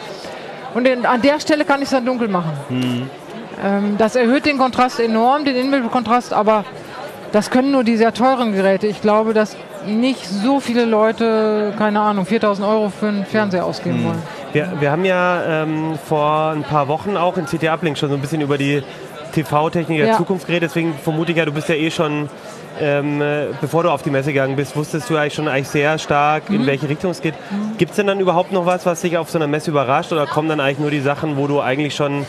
[0.74, 2.54] Und in, an der Stelle kann ich es dann dunkel machen.
[2.70, 3.10] Mhm.
[3.64, 6.66] Ähm, das erhöht den Kontrast enorm, den Inbildkontrast, aber
[7.32, 8.88] das können nur die sehr teuren Geräte.
[8.88, 9.56] Ich glaube, dass
[9.88, 14.06] nicht so viele Leute, keine Ahnung, 4000 Euro für einen Fernseher ausgeben Mhm.
[14.06, 14.24] wollen.
[14.54, 18.16] Wir, wir haben ja ähm, vor ein paar Wochen auch in CT Uplink schon so
[18.16, 18.84] ein bisschen über die
[19.34, 20.18] TV-Technik der Ja.
[20.18, 20.70] Zukunft geredet.
[20.70, 22.30] Deswegen vermute ich ja, du bist ja eh schon,
[22.80, 25.98] ähm, äh, bevor du auf die Messe gegangen bist, wusstest du eigentlich schon eigentlich sehr
[25.98, 26.56] stark, Mhm.
[26.58, 27.34] in welche Richtung es geht.
[27.80, 30.12] Gibt es denn dann überhaupt noch was, was dich auf so einer Messe überrascht?
[30.12, 32.26] Oder kommen dann eigentlich nur die Sachen, wo du eigentlich schon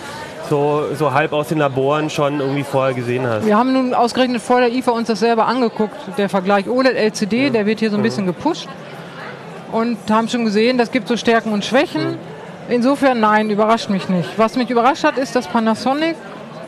[0.48, 3.46] so, so halb aus den Laboren schon irgendwie vorher gesehen hast.
[3.46, 5.96] Wir haben nun ausgerechnet vor der IFA uns das selber angeguckt.
[6.18, 8.68] Der Vergleich OLED-LCD, der wird hier so ein bisschen gepusht.
[9.72, 12.16] Und haben schon gesehen, das gibt so Stärken und Schwächen.
[12.68, 14.28] Insofern nein, überrascht mich nicht.
[14.38, 16.14] Was mich überrascht hat, ist, dass Panasonic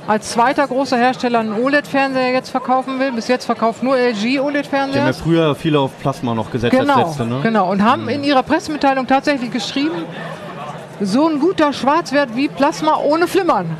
[0.09, 3.13] als zweiter großer Hersteller einen OLED-Fernseher jetzt verkaufen will.
[3.13, 5.15] Bis jetzt verkauft nur LG Die haben ja OLED-Fernseher.
[5.15, 7.41] früher viele auf Plasma noch gesetzt als Genau, letzte, ne?
[7.43, 7.71] genau.
[7.71, 10.05] Und haben in ihrer Pressemitteilung tatsächlich geschrieben,
[11.01, 13.77] so ein guter Schwarzwert wie Plasma ohne Flimmern.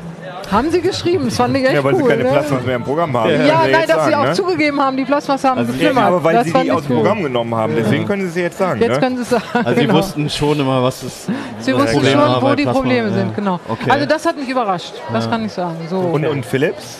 [0.51, 1.25] Haben sie geschrieben.
[1.25, 2.03] Das fand ich echt Ja, weil cool.
[2.03, 2.29] sie keine ne?
[2.29, 3.29] Plasmas mehr im Programm haben.
[3.29, 4.33] Ja, können nein, dass sie sagen, auch ne?
[4.33, 5.95] zugegeben haben, die Plasmas haben Also, geflimmert.
[5.97, 6.97] Ja, aber weil das sie die aus dem cool.
[7.03, 7.73] Programm genommen haben.
[7.75, 8.79] Deswegen können sie es jetzt sagen.
[8.79, 8.99] Jetzt ne?
[8.99, 9.43] können sie es sagen.
[9.53, 9.93] Also genau.
[9.95, 11.25] wussten schon immer, was es
[11.59, 13.13] Sie was wussten schon, war wo die Plasma, Probleme ja.
[13.13, 13.59] sind, genau.
[13.67, 13.89] Okay.
[13.91, 15.75] Also das hat mich überrascht, das kann ich sagen.
[15.89, 15.97] So.
[15.99, 16.99] Und, und Philips?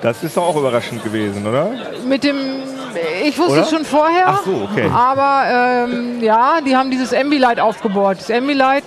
[0.00, 1.70] Das ist doch auch überraschend gewesen, oder?
[2.08, 2.36] Mit dem,
[3.24, 3.62] ich wusste Oder?
[3.62, 4.88] es schon vorher, Ach so, okay.
[4.94, 8.18] aber ähm, ja, die haben dieses Ambilight aufgebaut.
[8.20, 8.84] Das Ambilight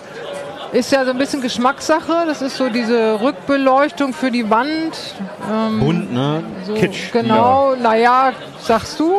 [0.74, 5.16] ist ja so ein bisschen Geschmackssache, das ist so diese Rückbeleuchtung für die Wand.
[5.52, 6.44] Ähm, bunt, ne?
[6.66, 9.12] so, Kitsch, Genau, naja, sagst du?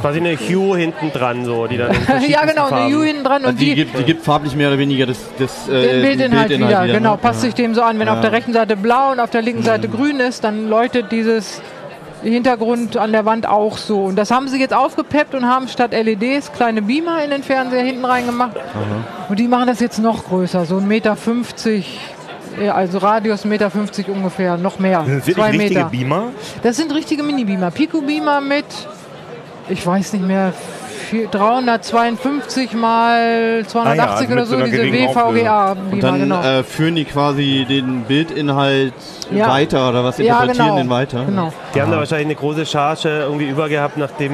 [0.00, 3.22] Quasi eine Hue hinten dran, so, die dann in Ja, genau, eine Farben- U hinten
[3.24, 5.82] dran Also und die, die, gibt, die gibt farblich mehr oder weniger das, das äh,
[6.00, 6.92] den Bildinhalt wieder, ne?
[6.92, 7.98] genau, passt sich dem so an.
[7.98, 8.14] Wenn Ja.
[8.14, 11.60] auf der rechten Seite blau und auf der linken Seite grün ist, dann leuchtet dieses
[12.30, 14.04] Hintergrund an der Wand auch so.
[14.04, 17.82] Und das haben sie jetzt aufgepeppt und haben statt LEDs kleine Beamer in den Fernseher
[17.82, 18.56] hinten reingemacht.
[19.28, 21.84] Und die machen das jetzt noch größer, so 1,50
[22.56, 23.70] Meter, also Radius 1,50 Meter
[24.12, 25.04] ungefähr, noch mehr.
[25.06, 25.90] Das sind Zwei wirklich richtige Meter.
[25.90, 26.24] Beamer.
[26.62, 27.70] Das sind richtige Mini-Beamer.
[27.70, 28.64] Pico-Beamer mit,
[29.68, 30.52] ich weiß nicht mehr,
[31.30, 36.42] 352 mal 280 Ah ja, mit oder so diese WVGA-Beamer, Und dann genau.
[36.42, 38.92] äh, führen die quasi den Bildinhalt
[39.30, 39.48] Ja.
[39.48, 40.76] weiter oder was ja, interpretieren genau.
[40.78, 41.24] den weiter?
[41.24, 41.52] genau.
[41.74, 44.32] Die haben da wahrscheinlich eine große Charge irgendwie übergehabt, nachdem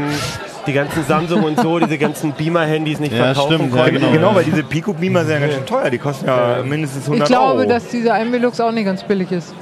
[0.66, 4.00] die ganzen Samsung und so, diese ganzen Beamer-Handys nicht Ja, verkaufen stimmt, ja, konnten.
[4.00, 4.12] genau.
[4.12, 5.90] Genau, weil diese Pico-Beamer sind ja ganz schön teuer.
[5.90, 7.68] Die kosten ja mindestens 100 Ich glaube, Euro.
[7.68, 9.54] dass dieser Ambilux auch nicht ganz billig ist.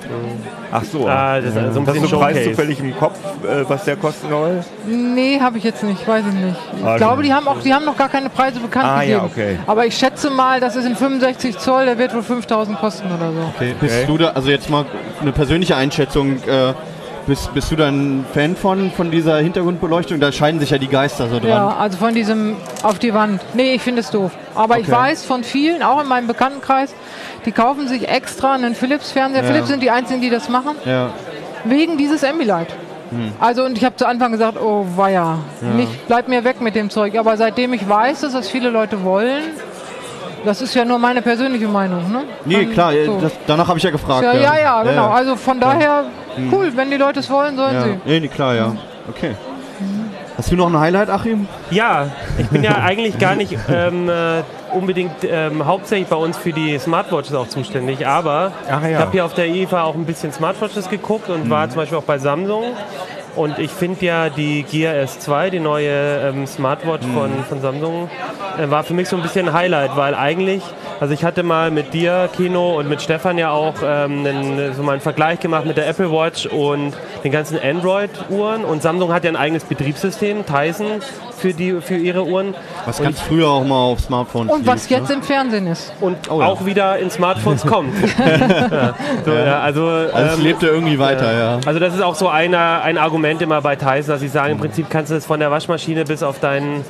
[0.73, 1.09] Ach so.
[1.09, 3.69] Ah, das ist also so ein Hast du bisschen einen Preis zufällig im Kopf, äh,
[3.69, 4.63] was der kosten soll?
[4.87, 6.57] Nee, habe ich jetzt nicht, weiß ich nicht.
[6.79, 9.19] Ich Ah, glaube, die haben auch, die haben noch gar keine Preise bekannt Ah, ja,
[9.21, 9.33] gegeben.
[9.33, 9.59] okay.
[9.67, 13.33] Aber ich schätze mal, das ist in 65 Zoll, der wird wohl 5000 kosten oder
[13.33, 13.41] so.
[13.57, 13.75] Okay.
[13.81, 14.85] Bist du da, also jetzt mal
[15.21, 16.73] eine persönliche Einschätzung, äh,
[17.27, 20.21] bist, bist du da ein Fan von, von dieser Hintergrundbeleuchtung?
[20.21, 21.49] Da scheiden sich ja die Geister so dran.
[21.49, 23.41] Ja, also von diesem auf die Wand.
[23.55, 24.33] Nee, ich finde es doof.
[24.55, 24.97] Aber ich Okay.
[24.97, 26.95] weiß von vielen, auch in meinem Bekanntenkreis,
[27.47, 29.43] die kaufen sich extra einen Philips-Fernseher.
[29.43, 29.49] Ja.
[29.49, 31.11] Philips sind die einzigen, die das machen, Ja.
[31.65, 32.69] wegen dieses Ambilight.
[33.11, 33.33] Hm.
[33.41, 35.39] Also und ich habe zu Anfang gesagt, oh weia,
[35.77, 37.19] nicht, bleib mir weg mit dem Zeug.
[37.19, 39.43] Aber seitdem ich weiß, dass das viele Leute wollen,
[40.44, 42.11] das ist ja nur meine persönliche Meinung.
[42.11, 42.24] Ne?
[42.44, 43.20] Nee, Dann klar, so.
[43.20, 44.22] das, danach habe ich ja gefragt.
[44.22, 45.09] ja, ja, ja, genau.
[45.09, 45.11] Ja.
[45.11, 46.05] Also von daher,
[46.53, 47.83] cool, wenn die Leute es wollen, sollen ja.
[47.83, 48.00] sie.
[48.05, 48.76] Nee, nee, klar, ja.
[49.09, 49.35] Okay.
[50.37, 51.46] Hast du noch ein Highlight, Achim?
[51.70, 52.07] Ja,
[52.38, 56.79] ich bin ja eigentlich gar nicht ähm, äh, unbedingt ähm, hauptsächlich bei uns für die
[56.79, 58.88] Smartwatches auch zuständig, aber ja.
[58.88, 61.98] ich habe hier auf der IFA auch ein bisschen Smartwatches geguckt und war zum Beispiel
[61.98, 62.64] auch bei Samsung.
[63.37, 68.11] Und ich finde ja die Gear S2, die neue ähm, Smartwatch von, von Samsung,
[68.59, 70.62] äh, war für mich so ein bisschen ein Highlight, weil eigentlich,
[70.99, 74.83] also ich hatte mal mit dir, Kino, und mit Stefan ja auch ähm, einen, so
[74.83, 78.64] mal einen Vergleich gemacht mit der Apple Watch und den ganzen Android-Uhren.
[78.64, 81.01] Und Samsung hat ja ein eigenes Betriebssystem, Tyson,
[81.40, 82.55] für, die, für ihre Uhren.
[82.87, 85.14] Was Und ganz früher auch mal auf Smartphones Und was lief, jetzt Ne?
[85.16, 85.92] im Fernsehen ist.
[86.00, 86.46] und Oh ja.
[86.46, 87.94] auch wieder in Smartphones kommt.
[88.18, 88.94] ja.
[89.24, 91.59] So, ja, also, Also es ähm, lebte irgendwie weiter, ja.
[91.66, 94.59] also das ist auch so einer, ein Argument immer bei Tyson, dass sie sagen, im
[94.59, 96.85] Prinzip kannst du es von der Waschmaschine bis auf deinen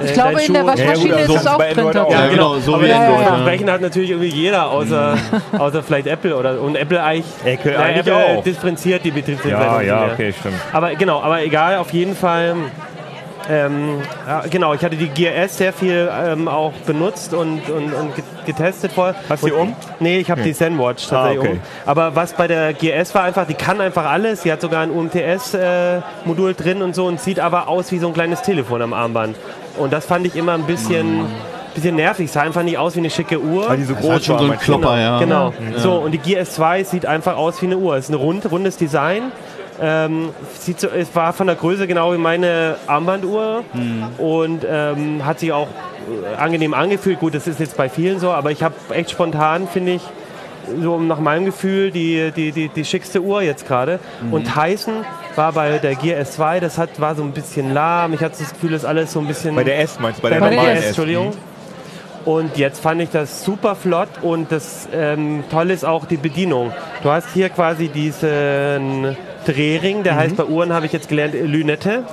[0.00, 1.78] äh, Ich glaube, in der Waschmaschine Ja, gut, ist also es auch drin.
[1.86, 2.10] Android.
[2.10, 3.26] Ja, genau, so aber wie das Ja, ja, ja.
[3.28, 5.16] Versprechen hat natürlich irgendwie jeder, außer,
[5.58, 8.42] außer vielleicht Apple oder und Apple eigentlich, Apple na, Apple auch.
[8.44, 9.62] differenziert die Betriebssysteme.
[9.62, 10.54] Ja, ja, okay, stimmt.
[10.72, 12.54] Aber genau, aber egal, auf jeden Fall.
[13.50, 17.92] Ähm, ja, genau, ich hatte die Gear S sehr viel ähm, auch benutzt und, und,
[17.92, 19.14] und get- getestet vorher.
[19.28, 19.74] Hast du die um?
[20.00, 21.60] Nee, ich habe die Zenwatch tatsächlich Ah, okay.
[21.84, 21.88] um.
[21.90, 24.42] Aber was bei der Gear S war einfach, die kann einfach alles.
[24.42, 28.14] Sie hat sogar ein UMTS-Modul drin und so und sieht aber aus wie so ein
[28.14, 29.36] kleines Telefon am Armband.
[29.78, 31.26] Und das fand ich immer ein bisschen,
[31.74, 32.30] bisschen nervig.
[32.30, 33.68] Sah einfach nicht aus wie eine schicke Uhr.
[33.68, 34.58] Weil die so groß hat schon war, so ein?
[34.58, 35.18] Klopper, ja.
[35.18, 35.52] Genau.
[35.76, 37.96] So, und die Gear S2 sieht einfach aus wie eine Uhr.
[37.96, 39.32] Es ist ein rund, rundes Design.
[39.80, 43.64] Ähm, sieht so, es war von der Größe genau wie meine Armbanduhr
[44.18, 47.20] und ähm, hat sich auch äh, angenehm angefühlt.
[47.20, 50.02] Gut, das ist jetzt bei vielen so, aber ich habe echt spontan, finde ich,
[50.80, 53.98] so nach meinem Gefühl die, die, die, die schickste Uhr jetzt gerade.
[54.30, 55.04] Und Tyson
[55.34, 58.12] war bei der Gear S2, das hat, war so ein bisschen lahm.
[58.12, 59.54] Ich hatte das Gefühl, das alles so ein bisschen...
[59.54, 60.22] Bei der S meinst du?
[60.22, 60.86] Bei der Bei normalen S, S.
[60.88, 61.32] Entschuldigung.
[62.24, 66.72] Und jetzt fand ich das super flott und das ähm, Tolle ist auch die Bedienung.
[67.02, 72.04] Du hast hier quasi diesen Drehring, der heißt bei Uhren, habe ich jetzt gelernt, Lünette.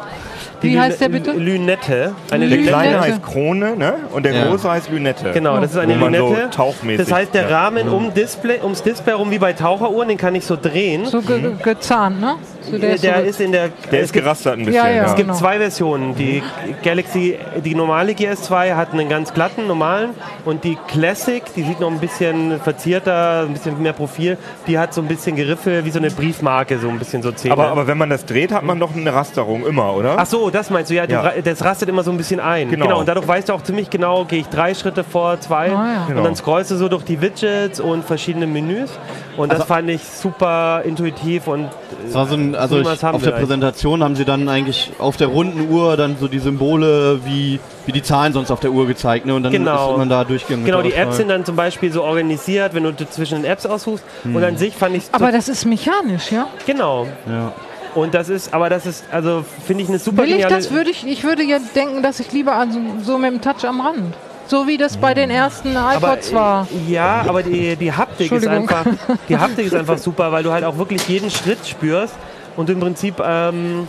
[0.62, 1.32] Die Wie Lüne- heißt der bitte?
[1.32, 2.14] Lünette.
[2.32, 2.70] Eine Der Lünette.
[2.78, 3.94] kleine heißt Krone ne?
[4.12, 4.48] und der Ja.
[4.48, 5.32] große heißt Lünette.
[5.34, 6.50] Genau, das ist eine Wo man so Lünette.
[6.50, 7.58] tauchmäßig, das heißt, der ja.
[7.64, 11.06] Rahmen um Display, ums Display rum wie bei Taucheruhren, den kann ich so drehen.
[11.06, 12.36] So ge ge- gezahnt, ne?
[12.72, 13.70] So der ist so ist in der.
[13.92, 14.74] Der ist gerastert ein bisschen.
[14.74, 15.04] Ja, ja.
[15.06, 15.38] Es gibt Genau.
[15.40, 16.16] zwei Versionen.
[16.16, 16.42] Die
[16.84, 20.10] Galaxy, die normale GS2 hat einen ganz glatten, normalen
[20.46, 24.94] und die Classic, die sieht noch ein bisschen verzierter, ein bisschen mehr Profil, die hat
[24.94, 27.54] so ein bisschen Geriffel, wie so eine Briefmarke, so ein bisschen so Zähne.
[27.54, 30.16] Aber, aber wenn man das dreht, hat man doch eine Rasterung immer, oder?
[30.18, 31.32] Ach so, das meinst du, ja, Ja.
[31.44, 32.70] das rastet immer so ein bisschen ein.
[32.70, 33.00] Genau.
[33.00, 35.70] und dadurch weißt du auch ziemlich genau, gehe ich drei Schritte vor, zwei.
[35.72, 36.06] Ah, ja.
[36.08, 36.20] Genau.
[36.20, 38.90] Und dann scrollst du so durch die Widgets und verschiedene Menüs.
[39.38, 41.70] Und das Also- fand ich super intuitiv und
[42.06, 45.18] Das war so ein, also ich, haben auf der Präsentation haben sie dann eigentlich auf
[45.18, 48.88] der runden Uhr dann so die Symbole wie, wie die Zahlen sonst auf der Uhr
[48.88, 49.34] gezeigt, ne?
[49.36, 49.92] Und dann Genau.
[49.92, 50.66] ist man da durchgegangen.
[50.66, 54.04] Genau, die Apps sind dann zum Beispiel so organisiert, wenn du zwischen den Apps aussuchst.
[54.24, 56.48] Und an sich fand ich es Aber das ist mechanisch, ja?
[56.66, 57.08] genau.
[57.28, 57.54] Ja.
[57.96, 60.92] Und das ist, aber das ist, also finde ich eine super Will ich das, würde
[60.92, 63.82] ich, ich würde ja denken, dass ich lieber an so, so mit dem Touch am
[63.82, 64.14] Rand.
[64.50, 66.68] So wie das bei den ersten aber, iPods war.
[66.88, 68.84] äh, Ja, aber die, die Haptik ist einfach,
[69.30, 72.16] die Haptik ist einfach super, weil du halt auch wirklich jeden Schritt spürst
[72.58, 73.88] und du im Prinzip ähm,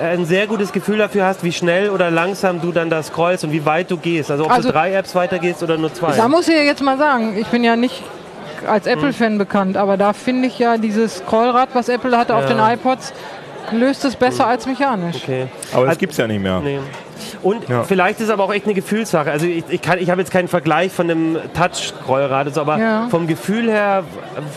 [0.00, 3.52] ein sehr gutes Gefühl dafür hast, wie schnell oder langsam du dann da scrollst und
[3.52, 4.30] wie weit du gehst.
[4.30, 6.16] Also ob Also- du drei Apps weitergehst oder nur zwei.
[6.16, 8.02] Da muss ich ja jetzt mal sagen, ich bin ja nicht
[8.66, 12.54] als Apple-Fan bekannt, aber da finde ich ja dieses Scrollrad, was Apple hatte auf Ja.
[12.54, 13.12] den iPods,
[13.72, 15.16] löst es besser als mechanisch.
[15.22, 15.48] Okay.
[15.72, 16.60] Aber das Also- gibt es ja nicht mehr.
[16.60, 16.78] Nee.
[17.42, 17.82] Und Ja.
[17.84, 19.30] vielleicht ist es aber auch echt eine Gefühlssache.
[19.30, 23.08] Also ich, ich, kann- ich habe jetzt keinen Vergleich von dem Touch-Scrollrad, so, aber Ja.
[23.10, 24.04] vom Gefühl her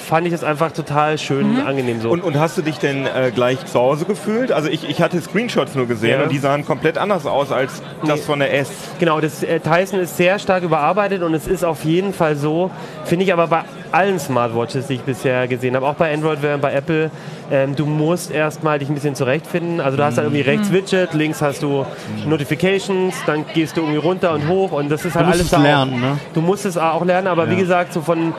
[0.07, 1.67] fand ich es einfach total schön, Mhm.
[1.67, 2.09] angenehm so.
[2.09, 4.51] Und, und hast du dich denn äh, gleich zu Hause gefühlt?
[4.51, 6.23] Also ich, ich hatte Screenshots nur gesehen Ja.
[6.23, 8.25] und die sahen komplett anders aus als das Nee.
[8.25, 8.69] von der S.
[8.99, 12.71] Genau, das äh, Tyson ist sehr stark überarbeitet und es ist auf jeden Fall so,
[13.05, 16.61] finde ich aber bei allen Smartwatches, die ich bisher gesehen habe, auch bei Android, während
[16.61, 17.11] bei Apple,
[17.51, 19.79] ähm, du musst erstmal dich ein bisschen zurechtfinden.
[19.81, 21.85] Also du hast halt irgendwie rechts Widget, links hast du
[22.25, 25.51] Notifications, dann gehst du irgendwie runter und hoch und das ist halt musst alles es
[25.51, 26.17] da auch- lernen, ne?
[26.33, 28.33] Du musst es auch lernen, aber wie gesagt, so von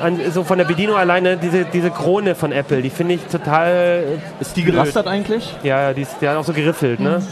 [0.00, 4.04] an, so von der Bedienung alleine, diese, diese Krone von Apple, die finde ich total
[4.40, 5.54] Ist die gerastert eigentlich?
[5.62, 7.22] ja, ja, die, ist, die hat auch so geriffelt, ne?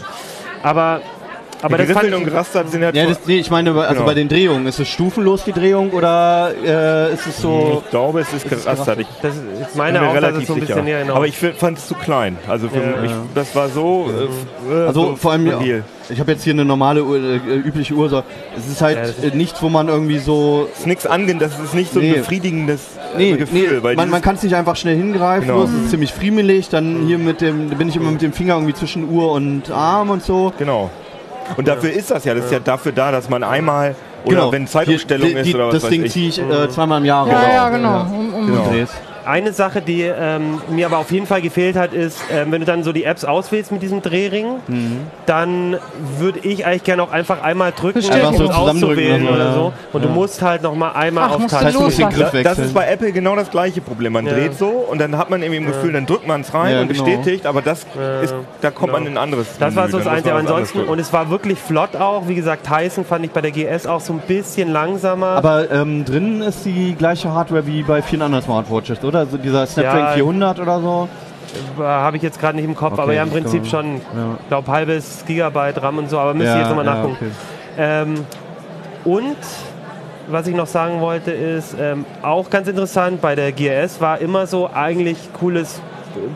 [0.63, 1.01] Aber,
[1.61, 3.81] aber das fand Geriffelt und ich, gerastert sind ja, Ja, das, nee, ich meine, bei-
[3.81, 4.05] also Genau.
[4.05, 7.81] bei den Drehungen, ist es stufenlos die Drehung oder äh, ist es so.
[7.85, 8.99] Ich glaube, es ist gerastert.
[8.99, 10.75] Ich das ist bin meine auch, dass relativ es so ein sicher.
[10.75, 11.15] bisschen, ja, genau.
[11.15, 12.37] Aber ich fand es zu klein.
[12.47, 13.01] Also für Ja.
[13.01, 14.09] mich, das war so.
[14.71, 15.83] Äh, Also so vor allem, fragil.
[16.09, 18.09] ich habe jetzt hier eine normale, Uhr, äh, übliche Uhr.
[18.09, 18.23] So.
[18.57, 20.67] Es ist halt Ja, das äh, nichts, wo man irgendwie so.
[20.73, 22.13] Es ist nichts angenehm, das ist nicht so ein Nee.
[22.17, 22.81] befriedigendes
[23.13, 23.77] äh, Nee, Gefühl.
[23.77, 25.47] nee weil man, man kann es nicht einfach schnell hingreifen.
[25.47, 25.63] Genau.
[25.63, 26.69] Es ist ziemlich friemelig.
[26.69, 30.09] Dann hier mit dem, bin ich immer mit dem Finger irgendwie zwischen Uhr und Arm
[30.09, 30.53] und so.
[30.57, 30.89] Genau.
[31.57, 32.33] Und dafür ist das ja.
[32.33, 34.51] Das ist ja dafür da, dass man einmal, oder Genau.
[34.51, 36.11] wenn Zeitumstellung Hier, die, ist die, oder was Das weiß Ding ich.
[36.11, 37.45] ziehe ich äh, zweimal im Jahr Ja, raus.
[37.53, 38.01] ja, genau.
[38.01, 38.63] Um, um Genau.
[39.25, 42.65] Eine Sache, die ähm, mir aber auf jeden Fall gefehlt hat, ist, ähm, wenn du
[42.65, 44.57] dann so die Apps auswählst mit diesem Drehring,
[45.25, 45.77] dann
[46.17, 49.59] würde ich eigentlich gerne auch einfach einmal drücken, um so auszuwählen oder so, oder so.
[49.67, 49.73] ja.
[49.93, 52.41] Und du musst halt noch mal einmal Ach, auf musst du Taste Das heißt, Da-
[52.51, 54.13] Das ist bei Apple genau das gleiche Problem.
[54.13, 54.33] Man Ja.
[54.33, 56.81] dreht so und dann hat man irgendwie im Gefühl, dann drückt man es rein Ja,
[56.81, 57.03] und genau.
[57.03, 57.85] bestätigt, aber das
[58.23, 58.99] ist, da kommt Genau.
[58.99, 60.35] man in ein anderes Das war so das Einzige.
[60.35, 62.27] Ansonsten, und es war wirklich flott auch.
[62.27, 65.27] Wie gesagt, Tyson fand ich bei der GS auch so ein bisschen langsamer.
[65.27, 69.20] Aber ähm, drinnen ist die gleiche Hardware wie bei vielen anderen Smartwatches, oder?
[69.21, 70.13] Also dieser Snapdragon Ja.
[70.13, 71.09] 400 oder so.
[71.79, 73.95] Äh, Habe ich jetzt gerade nicht im Kopf, Okay, aber ja, im Prinzip schon.
[73.95, 74.01] ja.
[74.41, 77.17] Ich glaube, halbes Gigabyte RAM und so, aber müsste ich jetzt nochmal nachgucken.
[77.19, 77.31] okay.
[77.77, 78.25] Ähm,
[79.03, 79.35] und
[80.27, 84.47] was ich noch sagen wollte, ist ähm, auch ganz interessant, bei der GS war immer
[84.47, 85.81] so eigentlich cooles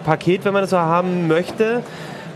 [0.06, 1.82] Paket, wenn man das so haben möchte.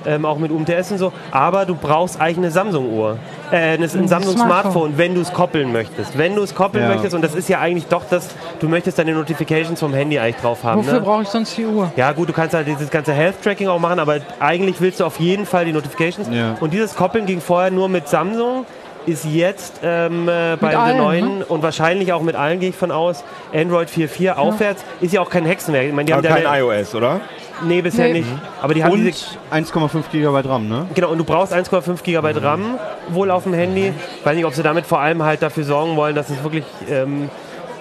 [0.06, 3.18] Ähm, auch mit UMTS und so, aber du brauchst eigentlich eine Samsung-Uhr,
[3.52, 4.98] äh, ein Samsung-Smartphone, Smartphone.
[4.98, 6.18] wenn du es koppeln möchtest.
[6.18, 6.90] Wenn du es koppeln Ja.
[6.90, 10.38] möchtest, und das ist ja eigentlich doch das, du möchtest deine Notifications vom Handy eigentlich
[10.38, 10.80] drauf haben.
[10.80, 11.02] Wofür ne?
[11.02, 11.92] brauche ich sonst die Uhr?
[11.96, 15.20] Ja gut, du kannst halt dieses ganze Health-Tracking auch machen, aber eigentlich willst du auf
[15.20, 16.30] jeden Fall die Notifications.
[16.32, 16.56] Ja.
[16.60, 18.66] Und dieses Koppeln ging vorher nur mit Samsung,
[19.10, 21.45] ist jetzt ähm, äh, bei der allen, neuen ne?
[21.45, 25.30] und wahrscheinlich auch mit allen, gehe ich von aus, Android 4.4 aufwärts, ist ja auch
[25.30, 25.88] kein Hexenwerk.
[25.88, 27.22] Ich meine, die Aber haben kein iOS, oder?
[27.65, 28.19] Nee, bisher Nee.
[28.19, 28.30] nicht.
[28.62, 30.88] Aber die haben Und diese, 1,5 GB RAM, ne?
[30.95, 32.78] genau, und du brauchst 1,5 GB RAM
[33.10, 33.93] wohl auf dem Handy.
[34.24, 37.30] Weiß nicht, ob sie damit vor allem halt dafür sorgen wollen, dass es wirklich ähm,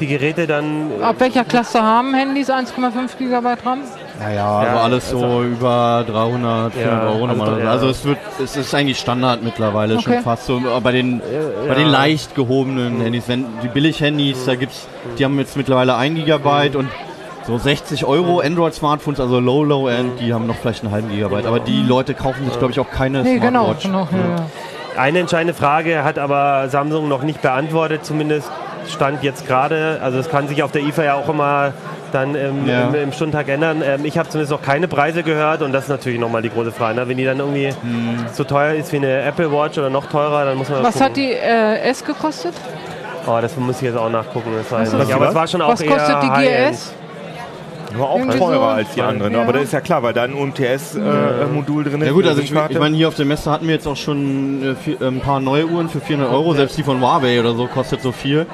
[0.01, 3.81] die Geräte dann Ab welcher Klasse haben Handys 1,5 GB RAM?
[4.19, 7.65] Naja, also Ja, alles so also- über 300, 400 Ja, Euro also normalerweise.
[7.65, 7.71] ja.
[7.71, 10.03] Also es wird, es ist eigentlich Standard mittlerweile Okay.
[10.15, 10.57] schon fast so.
[10.59, 11.21] Aber bei den,
[11.69, 16.17] bei den leicht gehobenen Handys, wenn die Billig-Handys, da gibt's, die haben jetzt mittlerweile 1
[16.17, 16.89] Gigabyte und
[17.47, 21.47] so 60 Euro Android-Smartphones, also Low, Low End, die haben noch vielleicht einen halben Gigabyte.
[21.47, 23.75] Aber die Leute kaufen sich, glaube ich, auch keine Nee, genau.
[23.75, 23.85] Smartwatch.
[23.85, 25.01] genau ja, ja.
[25.01, 28.51] Eine entscheidende Frage hat aber Samsung noch nicht beantwortet, zumindest
[28.91, 29.99] stand jetzt gerade.
[30.03, 31.73] Also es kann sich auf der IFA ja auch immer
[32.13, 32.89] dann im, Ja.
[32.89, 33.83] im, im Stundentag ändern.
[33.85, 36.73] Ähm, ich habe zumindest noch keine Preise gehört und das ist natürlich nochmal die große
[36.73, 36.97] Frage.
[36.97, 37.09] Ne?
[37.09, 37.71] Wenn die dann irgendwie
[38.33, 41.07] so teuer ist wie eine Apple Watch oder noch teurer, dann muss man Was gucken.
[41.07, 42.55] hat die äh, S gekostet?
[43.27, 44.51] Oh, das muss ich jetzt auch nachgucken.
[44.57, 46.73] Das ist Aber es war schon auch Was kostet eher die.
[46.73, 46.95] GS?
[47.95, 48.65] Nur auch Irgendwie teurer so.
[48.65, 49.33] als die anderen.
[49.33, 49.41] Ja.
[49.43, 52.07] Aber das ist ja klar, weil da ein UMTS-Modul drin ist.
[52.07, 54.63] Ja gut, also ich, ich meine, hier auf der Messe hatten wir jetzt auch schon
[54.63, 56.55] äh, vier, ein paar neue Uhren für 400 Euro.
[56.55, 58.47] Selbst die von Huawei oder so kostet so viel.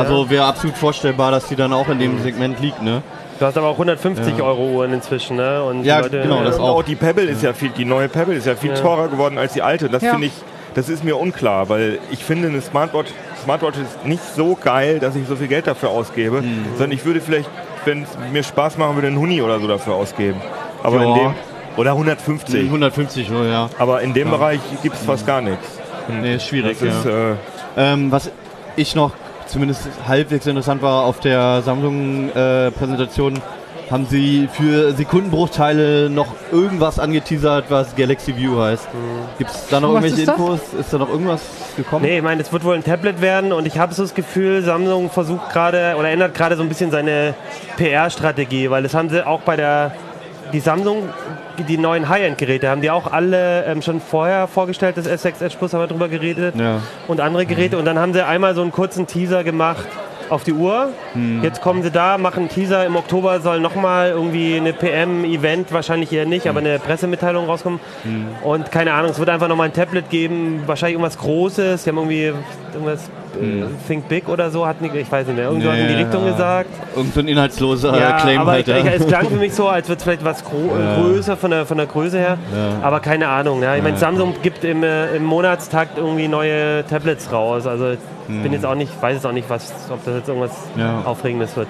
[0.00, 3.02] Also wäre absolut vorstellbar, dass die dann auch in dem Segment liegt, ne?
[3.38, 5.62] Du hast aber auch 150 Euro Uhren inzwischen, ne?
[5.64, 6.76] Und die Ja, Leute, genau, das auch.
[6.78, 8.76] auch die Pebble ist ja viel, die neue Pebble ist ja viel Ja.
[8.76, 9.88] teurer geworden als die alte.
[9.88, 10.10] Das Ja.
[10.12, 10.32] finde ich,
[10.74, 13.08] das ist mir unklar, weil ich finde eine Smartwatch,
[13.42, 16.64] Smartwatch ist nicht so geil, dass ich so viel Geld dafür ausgebe, Mhm.
[16.76, 17.48] sondern ich würde vielleicht,
[17.86, 20.40] wenn es mir Spaß machen würde, einen Huni oder so dafür ausgeben.
[20.82, 21.14] Aber in Ja.
[21.14, 21.34] dem
[21.78, 22.68] oder 150.
[22.70, 23.70] 150 Euro, ja.
[23.78, 25.66] Aber in dem Bereich gibt es fast gar nichts.
[26.08, 26.76] Nee, ist schwierig.
[26.78, 27.30] Das ist, ja.
[27.32, 27.34] äh,
[27.76, 28.30] Ähm, was
[28.76, 29.12] ich noch
[29.50, 33.40] zumindest halbwegs interessant war, auf der Samsung-Präsentation
[33.90, 38.86] haben sie für Sekundenbruchteile noch irgendwas angeteasert, was Galaxy View heißt.
[39.38, 40.38] Gibt es da noch Was irgendwelche ist?
[40.38, 40.60] Infos?
[40.78, 41.40] Ist da noch irgendwas
[41.76, 42.04] gekommen?
[42.04, 44.62] Nee, ich meine, es wird wohl ein Tablet werden und ich habe so das Gefühl,
[44.62, 47.34] Samsung versucht gerade oder ändert gerade so ein bisschen seine
[47.78, 49.90] PR-Strategie, weil das haben sie auch bei der,
[50.52, 51.08] die Samsung,
[51.68, 55.72] die neuen High-End-Geräte, haben die auch alle ähm, schon vorher vorgestellt, das S6 Edge Plus
[55.74, 56.80] haben wir drüber geredet Ja.
[57.08, 59.86] und andere Geräte und dann haben sie einmal so einen kurzen Teaser gemacht
[60.28, 60.90] auf die Uhr.
[61.42, 62.86] Jetzt kommen sie da, machen einen Teaser.
[62.86, 67.80] Im Oktober soll nochmal irgendwie eine PM-Event, wahrscheinlich eher nicht, aber eine Pressemitteilung rauskommen.
[68.44, 71.82] Und keine Ahnung, es wird einfach nochmal ein Tablet geben, wahrscheinlich irgendwas Großes.
[71.82, 72.32] Die haben irgendwie
[72.72, 75.94] irgendwas äh, Think Big oder so, hatten die, ich weiß nicht mehr, irgendwas in die
[75.94, 76.32] Nee, Richtung ja.
[76.32, 76.70] gesagt.
[76.96, 78.68] Irgend so ein inhaltsloser Ja, Claim aber halt.
[78.68, 78.90] ich, ja.
[78.92, 81.76] es klang für mich so, als wird es vielleicht was gro größer von der, von
[81.76, 82.38] der Größe her.
[82.82, 83.62] Aber keine Ahnung.
[83.62, 83.76] Ja.
[83.76, 87.66] Ich meine, Samsung gibt im, äh, im Monatstakt irgendwie neue Tablets raus.
[87.66, 87.98] Also ich
[88.42, 91.02] bin jetzt auch nicht, weiß jetzt auch nicht, was, ob das jetzt irgendwas Ja.
[91.04, 91.68] Aufregendes wird.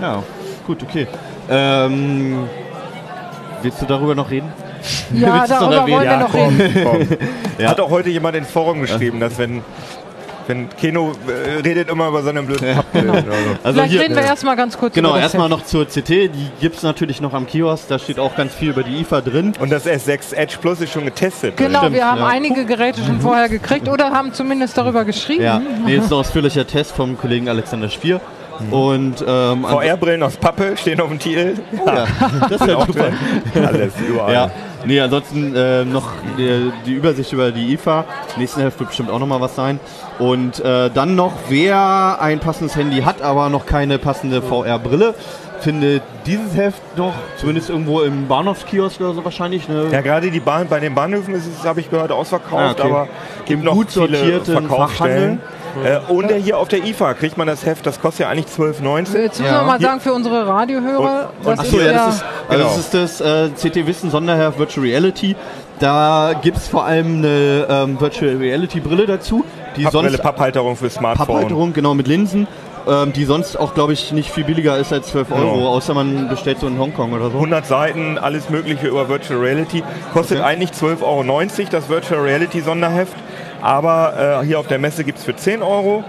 [0.00, 0.22] ja,
[0.66, 1.06] gut, okay.
[1.48, 2.44] Ähm,
[3.62, 4.48] willst du darüber noch reden?
[5.12, 6.20] Ja, darüber wollen wir erwähnen?
[6.20, 7.16] noch komm, reden.
[7.58, 7.66] komm.
[7.68, 9.62] Hat auch heute jemand ins Forum geschrieben, dass wenn,
[10.46, 13.28] wenn Keno äh, redet immer über seine blöden Pappbrillen oder so.
[13.62, 16.76] Also Vielleicht hier, reden wir erstmal ganz kurz Genau, erstmal noch zur CT, die gibt
[16.76, 19.52] es natürlich noch am Kiosk, da steht auch ganz viel über die IFA drin.
[19.60, 21.56] Und das S6 Edge Plus ist schon getestet.
[21.56, 22.26] Genau, Stimmt, wir haben ja.
[22.26, 25.42] einige Geräte schon vorher gekriegt oder haben zumindest darüber geschrieben.
[25.42, 28.20] Ja, nee, ist ein ausführlicher Test vom Kollegen Alexander Spier.
[28.70, 31.54] Und ähm, VR-Brillen aus Pappe stehen auf dem Titel.
[31.86, 32.06] ja,
[32.48, 33.04] das ist ja super.
[33.66, 34.32] Alles überall.
[34.32, 34.50] Ja,
[34.84, 38.04] nee, ansonsten äh, noch die, die Übersicht über die IFA.
[38.36, 39.80] Nächsten Heft wird bestimmt auch nochmal was sein.
[40.18, 45.14] Und äh, dann noch, wer ein passendes Handy hat, aber noch keine passende VR-Brille,
[45.60, 49.68] findet dieses Heft noch, zumindest irgendwo im Bahnhofskiosk oder so wahrscheinlich.
[49.68, 49.88] Ne?
[49.92, 52.82] Ja, gerade die Bahn, bei den Bahnhöfen ist es, habe ich gehört, ausverkauft, Ah, okay.
[52.82, 53.08] aber
[53.44, 55.40] gibt noch gut viele Verkaufsstellen.
[55.84, 59.18] Äh, und hier auf der IFA kriegt man das Heft, das kostet ja eigentlich 12,90.
[59.22, 59.60] Jetzt müssen Ja.
[59.62, 62.62] wir mal sagen für unsere Radiohörer, Und- das Achso, ist ja, ja, das ist, also
[62.64, 62.64] Genau.
[62.76, 65.36] das, ist das äh, CT Wissen Sonderheft Virtual Reality.
[65.78, 69.44] Da gibt es vor allem eine ähm, Virtual Reality Brille dazu,
[69.76, 71.26] die Pappbrille, sonst Papphalterung für Smartphone.
[71.26, 72.46] Papphalterung, genau mit Linsen,
[72.86, 75.68] ähm, die sonst auch, glaube ich, nicht viel billiger ist als 12 Euro, Genau.
[75.68, 77.38] außer man bestellt so in Hongkong oder so.
[77.38, 79.82] 100 Seiten, alles Mögliche über Virtual Reality.
[80.12, 80.46] Kostet Okay.
[80.48, 83.14] eigentlich 12,90 Euro das Virtual Reality Sonderheft.
[83.62, 86.04] Aber äh, hier auf der Messe gibt es für 10 Euro.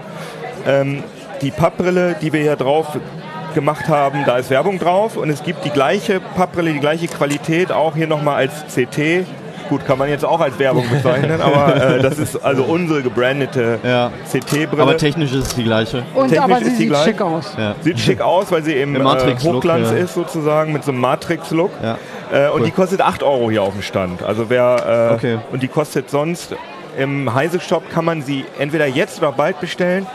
[0.66, 1.02] Ähm,
[1.40, 2.86] die Pappbrille, die wir hier drauf
[3.54, 5.16] gemacht haben, da ist Werbung drauf.
[5.16, 9.26] Und es gibt die gleiche Pappbrille, die gleiche Qualität, auch hier nochmal als CT.
[9.68, 13.78] Gut, kann man jetzt auch als Werbung bezeichnen, aber äh, das ist also unsere gebrandete
[13.82, 14.10] Ja.
[14.30, 14.82] CT-Brille.
[14.82, 16.02] Aber technisch ist es die gleiche.
[16.14, 17.04] und technisch aber ist sie sieht gleich.
[17.04, 17.54] schick aus.
[17.56, 17.74] Ja.
[17.80, 19.00] Sieht schick aus, weil sie Im äh,
[19.42, 19.96] Hochglanz ja.
[19.98, 21.70] ist sozusagen, mit so einem Matrix-Look.
[21.82, 21.96] Ja.
[22.32, 22.66] Äh, und Cool.
[22.66, 24.22] die kostet 8 Euro hier auf dem Stand.
[24.22, 25.38] Also wer äh, Okay.
[25.52, 26.54] und die kostet sonst
[26.96, 30.06] im Heise-Shop kann man sie entweder jetzt oder bald bestellen.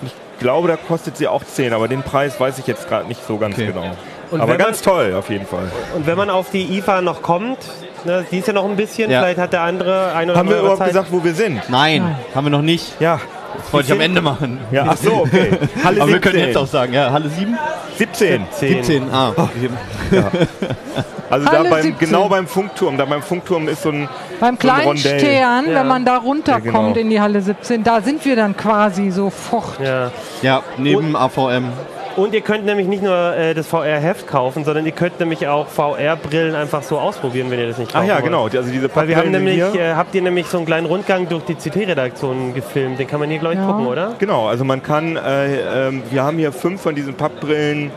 [0.00, 3.06] Und ich glaube, da kostet sie auch 10, aber den Preis weiß ich jetzt gerade
[3.08, 3.66] nicht so ganz Okay.
[3.68, 3.90] genau.
[4.30, 5.70] Und aber wenn man- ganz toll auf jeden Fall.
[5.94, 7.58] Und wenn man auf die IFA noch kommt,
[8.04, 9.20] ne, die ist ja noch ein bisschen, Ja.
[9.20, 10.88] vielleicht hat der andere ein oder Haben wir andere überhaupt Zeit.
[10.88, 11.62] gesagt, wo wir sind?
[11.68, 13.00] Nein, haben wir noch nicht.
[13.00, 13.20] Ja.
[13.56, 14.58] Das wollte ich am Ende machen.
[14.70, 15.50] Ja, ach so, okay.
[15.84, 16.20] Halle Aber wir 17.
[16.20, 17.56] können jetzt auch sagen, ja, Halle 7?
[17.98, 18.46] 17.
[18.58, 19.32] 17, ah.
[21.30, 21.98] Also Halle da beim, 17.
[21.98, 22.98] genau beim Funkturm.
[22.98, 24.08] Da beim Funkturm ist so ein
[24.40, 25.18] Beim so ein kleinen Rondell.
[25.20, 25.80] Stern, Ja.
[25.80, 26.94] wenn man da runterkommt Ja, genau.
[26.96, 29.80] in die Halle 17, da sind wir dann quasi sofort.
[29.82, 30.10] Ja.
[30.42, 31.72] Ja, neben AVM.
[32.16, 35.66] Und ihr könnt nämlich nicht nur äh, das VR-Heft kaufen, sondern ihr könnt nämlich auch
[35.66, 38.24] VR-Brillen einfach so ausprobieren, wenn ihr das nicht Ach kaufen ja, wollt.
[38.24, 38.44] genau.
[38.44, 39.80] Also diese Weil wir haben Pappbrillen nämlich, hier.
[39.80, 43.00] äh, habt ihr nämlich so einen kleinen Rundgang durch die CT-Redaktion gefilmt.
[43.00, 43.66] Den kann man hier, glaube ich, Ja.
[43.66, 44.14] gucken, oder?
[44.20, 47.90] Genau, also man kann, äh, ähm, wir haben hier fünf von diesen Pappbrillen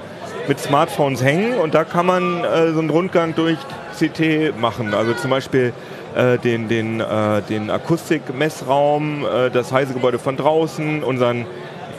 [0.48, 3.58] mit Smartphones hängen und da kann man äh, so einen Rundgang durch
[4.00, 4.94] CT machen.
[4.96, 5.74] Also zum Beispiel
[6.16, 11.46] äh, den, den, äh, den Akustikmessraum, äh, das Heise-Gebäude von draußen, unseren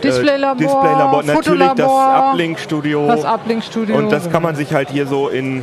[0.02, 3.06] Displaylabor, Displaylabor, natürlich das Fotolabor, Uplink-Studio.
[3.06, 3.96] das Uplink-Studio.
[3.96, 5.62] Und das kann man sich halt hier so in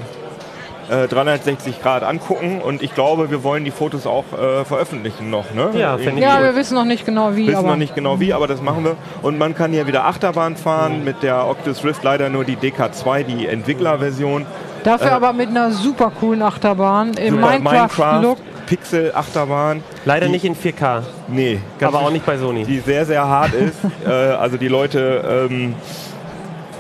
[0.90, 2.62] äh, 360 Grad angucken.
[2.62, 5.54] Und ich glaube, wir wollen die Fotos auch äh, veröffentlichen noch.
[5.54, 5.70] Ne?
[5.74, 8.48] Ja, ja, wir wissen noch nicht genau wie, wissen aber noch nicht genau wie, aber
[8.48, 8.96] das machen wir.
[9.22, 13.24] Und man kann hier wieder Achterbahn fahren mit der Oculus Rift, leider nur die DK2,
[13.24, 14.46] die Entwicklerversion.
[14.84, 18.38] dafür äh, aber mit einer super coolen Achterbahn im Minecraft-Look.
[18.66, 19.84] Pixel-Achterbahn.
[20.06, 22.64] Leider die- nicht in 4K, Nee, ganz aber auch nicht bei Sony.
[22.66, 23.76] die sehr, sehr hart ist.
[24.08, 25.76] äh, also die Leute, ähm,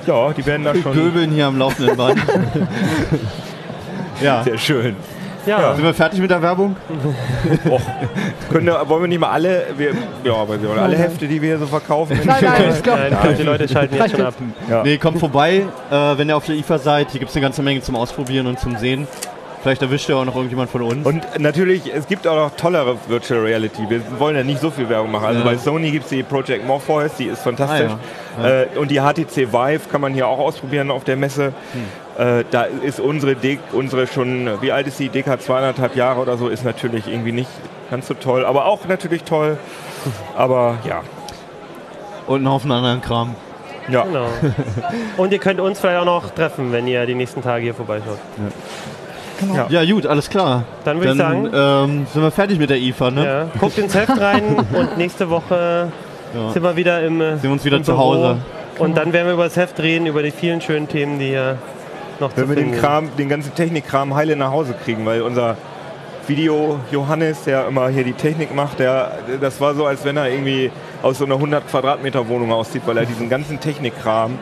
[0.05, 2.19] ja, die werden da schon Göbeln hier am laufenden Band.
[4.21, 4.43] ja.
[4.43, 4.95] sehr schön.
[5.45, 6.75] Ja, Sind wir fertig mit der Werbung?
[7.69, 7.81] Och,
[8.51, 9.91] können wollen wir nicht mal alle, wir,
[10.23, 12.19] ja, aber wir wollen alle Hefte, die wir hier so verkaufen.
[12.25, 14.33] Nein, nein, ich glaube, Nein, die Leute schalten jetzt schon ab.
[14.67, 14.81] Ja.
[14.81, 17.11] Nee, kommt vorbei, äh, wenn ihr auf der IFA seid.
[17.11, 19.07] Hier gibt es eine ganze Menge zum Ausprobieren und zum Sehen.
[19.65, 21.07] Vielleicht erwischt ihr auch noch irgendjemand von uns.
[21.07, 23.89] Und natürlich, es gibt auch noch tollere Virtual Reality.
[23.89, 25.25] Wir wollen ja nicht so viel Werbung machen.
[25.25, 25.45] Also Ja.
[25.45, 27.91] bei Sony gibt es die Project Morpheus, die ist fantastisch.
[28.39, 31.51] Ah, Äh, und die HTC Vive kann man hier auch ausprobieren auf der Messe.
[32.15, 32.23] Hm.
[32.39, 35.09] Äh, da ist unsere, D unsere schon, wie alt ist die?
[35.09, 37.49] DK zweieinhalb Jahre oder so, ist natürlich irgendwie nicht
[37.89, 38.45] ganz so toll.
[38.45, 39.57] Aber auch natürlich toll.
[40.37, 41.01] Aber ja.
[42.27, 43.33] und einen Haufen anderen Kram.
[43.89, 44.27] Ja, Genau.
[45.17, 48.19] Und ihr könnt uns vielleicht auch noch treffen, wenn ihr die nächsten Tage hier vorbeischaut.
[48.37, 48.51] Ja,
[49.93, 50.63] gut, alles klar.
[50.83, 53.25] Dann würde ich sagen, ähm, sind wir fertig mit der IFA, ne?
[53.25, 55.91] ja, guckt ins Heft rein und nächste Woche
[56.33, 56.51] Ja.
[56.51, 58.01] sind wir wieder im äh, Sehen wir uns wieder im zu Büro.
[58.03, 58.37] Hause.
[58.77, 61.57] Und dann werden wir über das Heft reden, über die vielen schönen Themen, die hier
[62.19, 65.21] noch zu wenn wir finden den Kram, den ganzen Technikkram heile nach Hause kriegen, weil
[65.21, 65.55] unser
[66.27, 70.29] Video Johannes, der immer hier die Technik macht, der, das war so, als wenn er
[70.29, 70.71] irgendwie
[71.03, 74.39] aus so einer 100 Quadratmeter Wohnung aussieht, weil er diesen ganzen Technikkram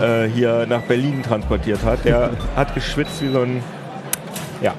[0.00, 2.04] äh, hier nach Berlin transportiert hat.
[2.04, 3.62] Der hat geschwitzt wie so ein,
[4.62, 4.74] ja,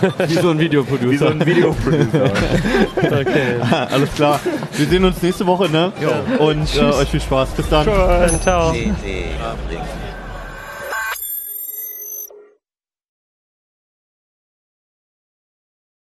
[0.26, 1.10] Wie so ein Videoproducer.
[1.10, 2.30] wie so ein Videoproducer.
[2.96, 3.56] Okay.
[3.90, 4.40] alles klar.
[4.76, 5.92] Wir sehen uns nächste Woche, ne?
[6.38, 7.50] Und äh, euch viel Spaß.
[7.50, 7.86] Bis dann.
[7.86, 8.74] Dann ciao.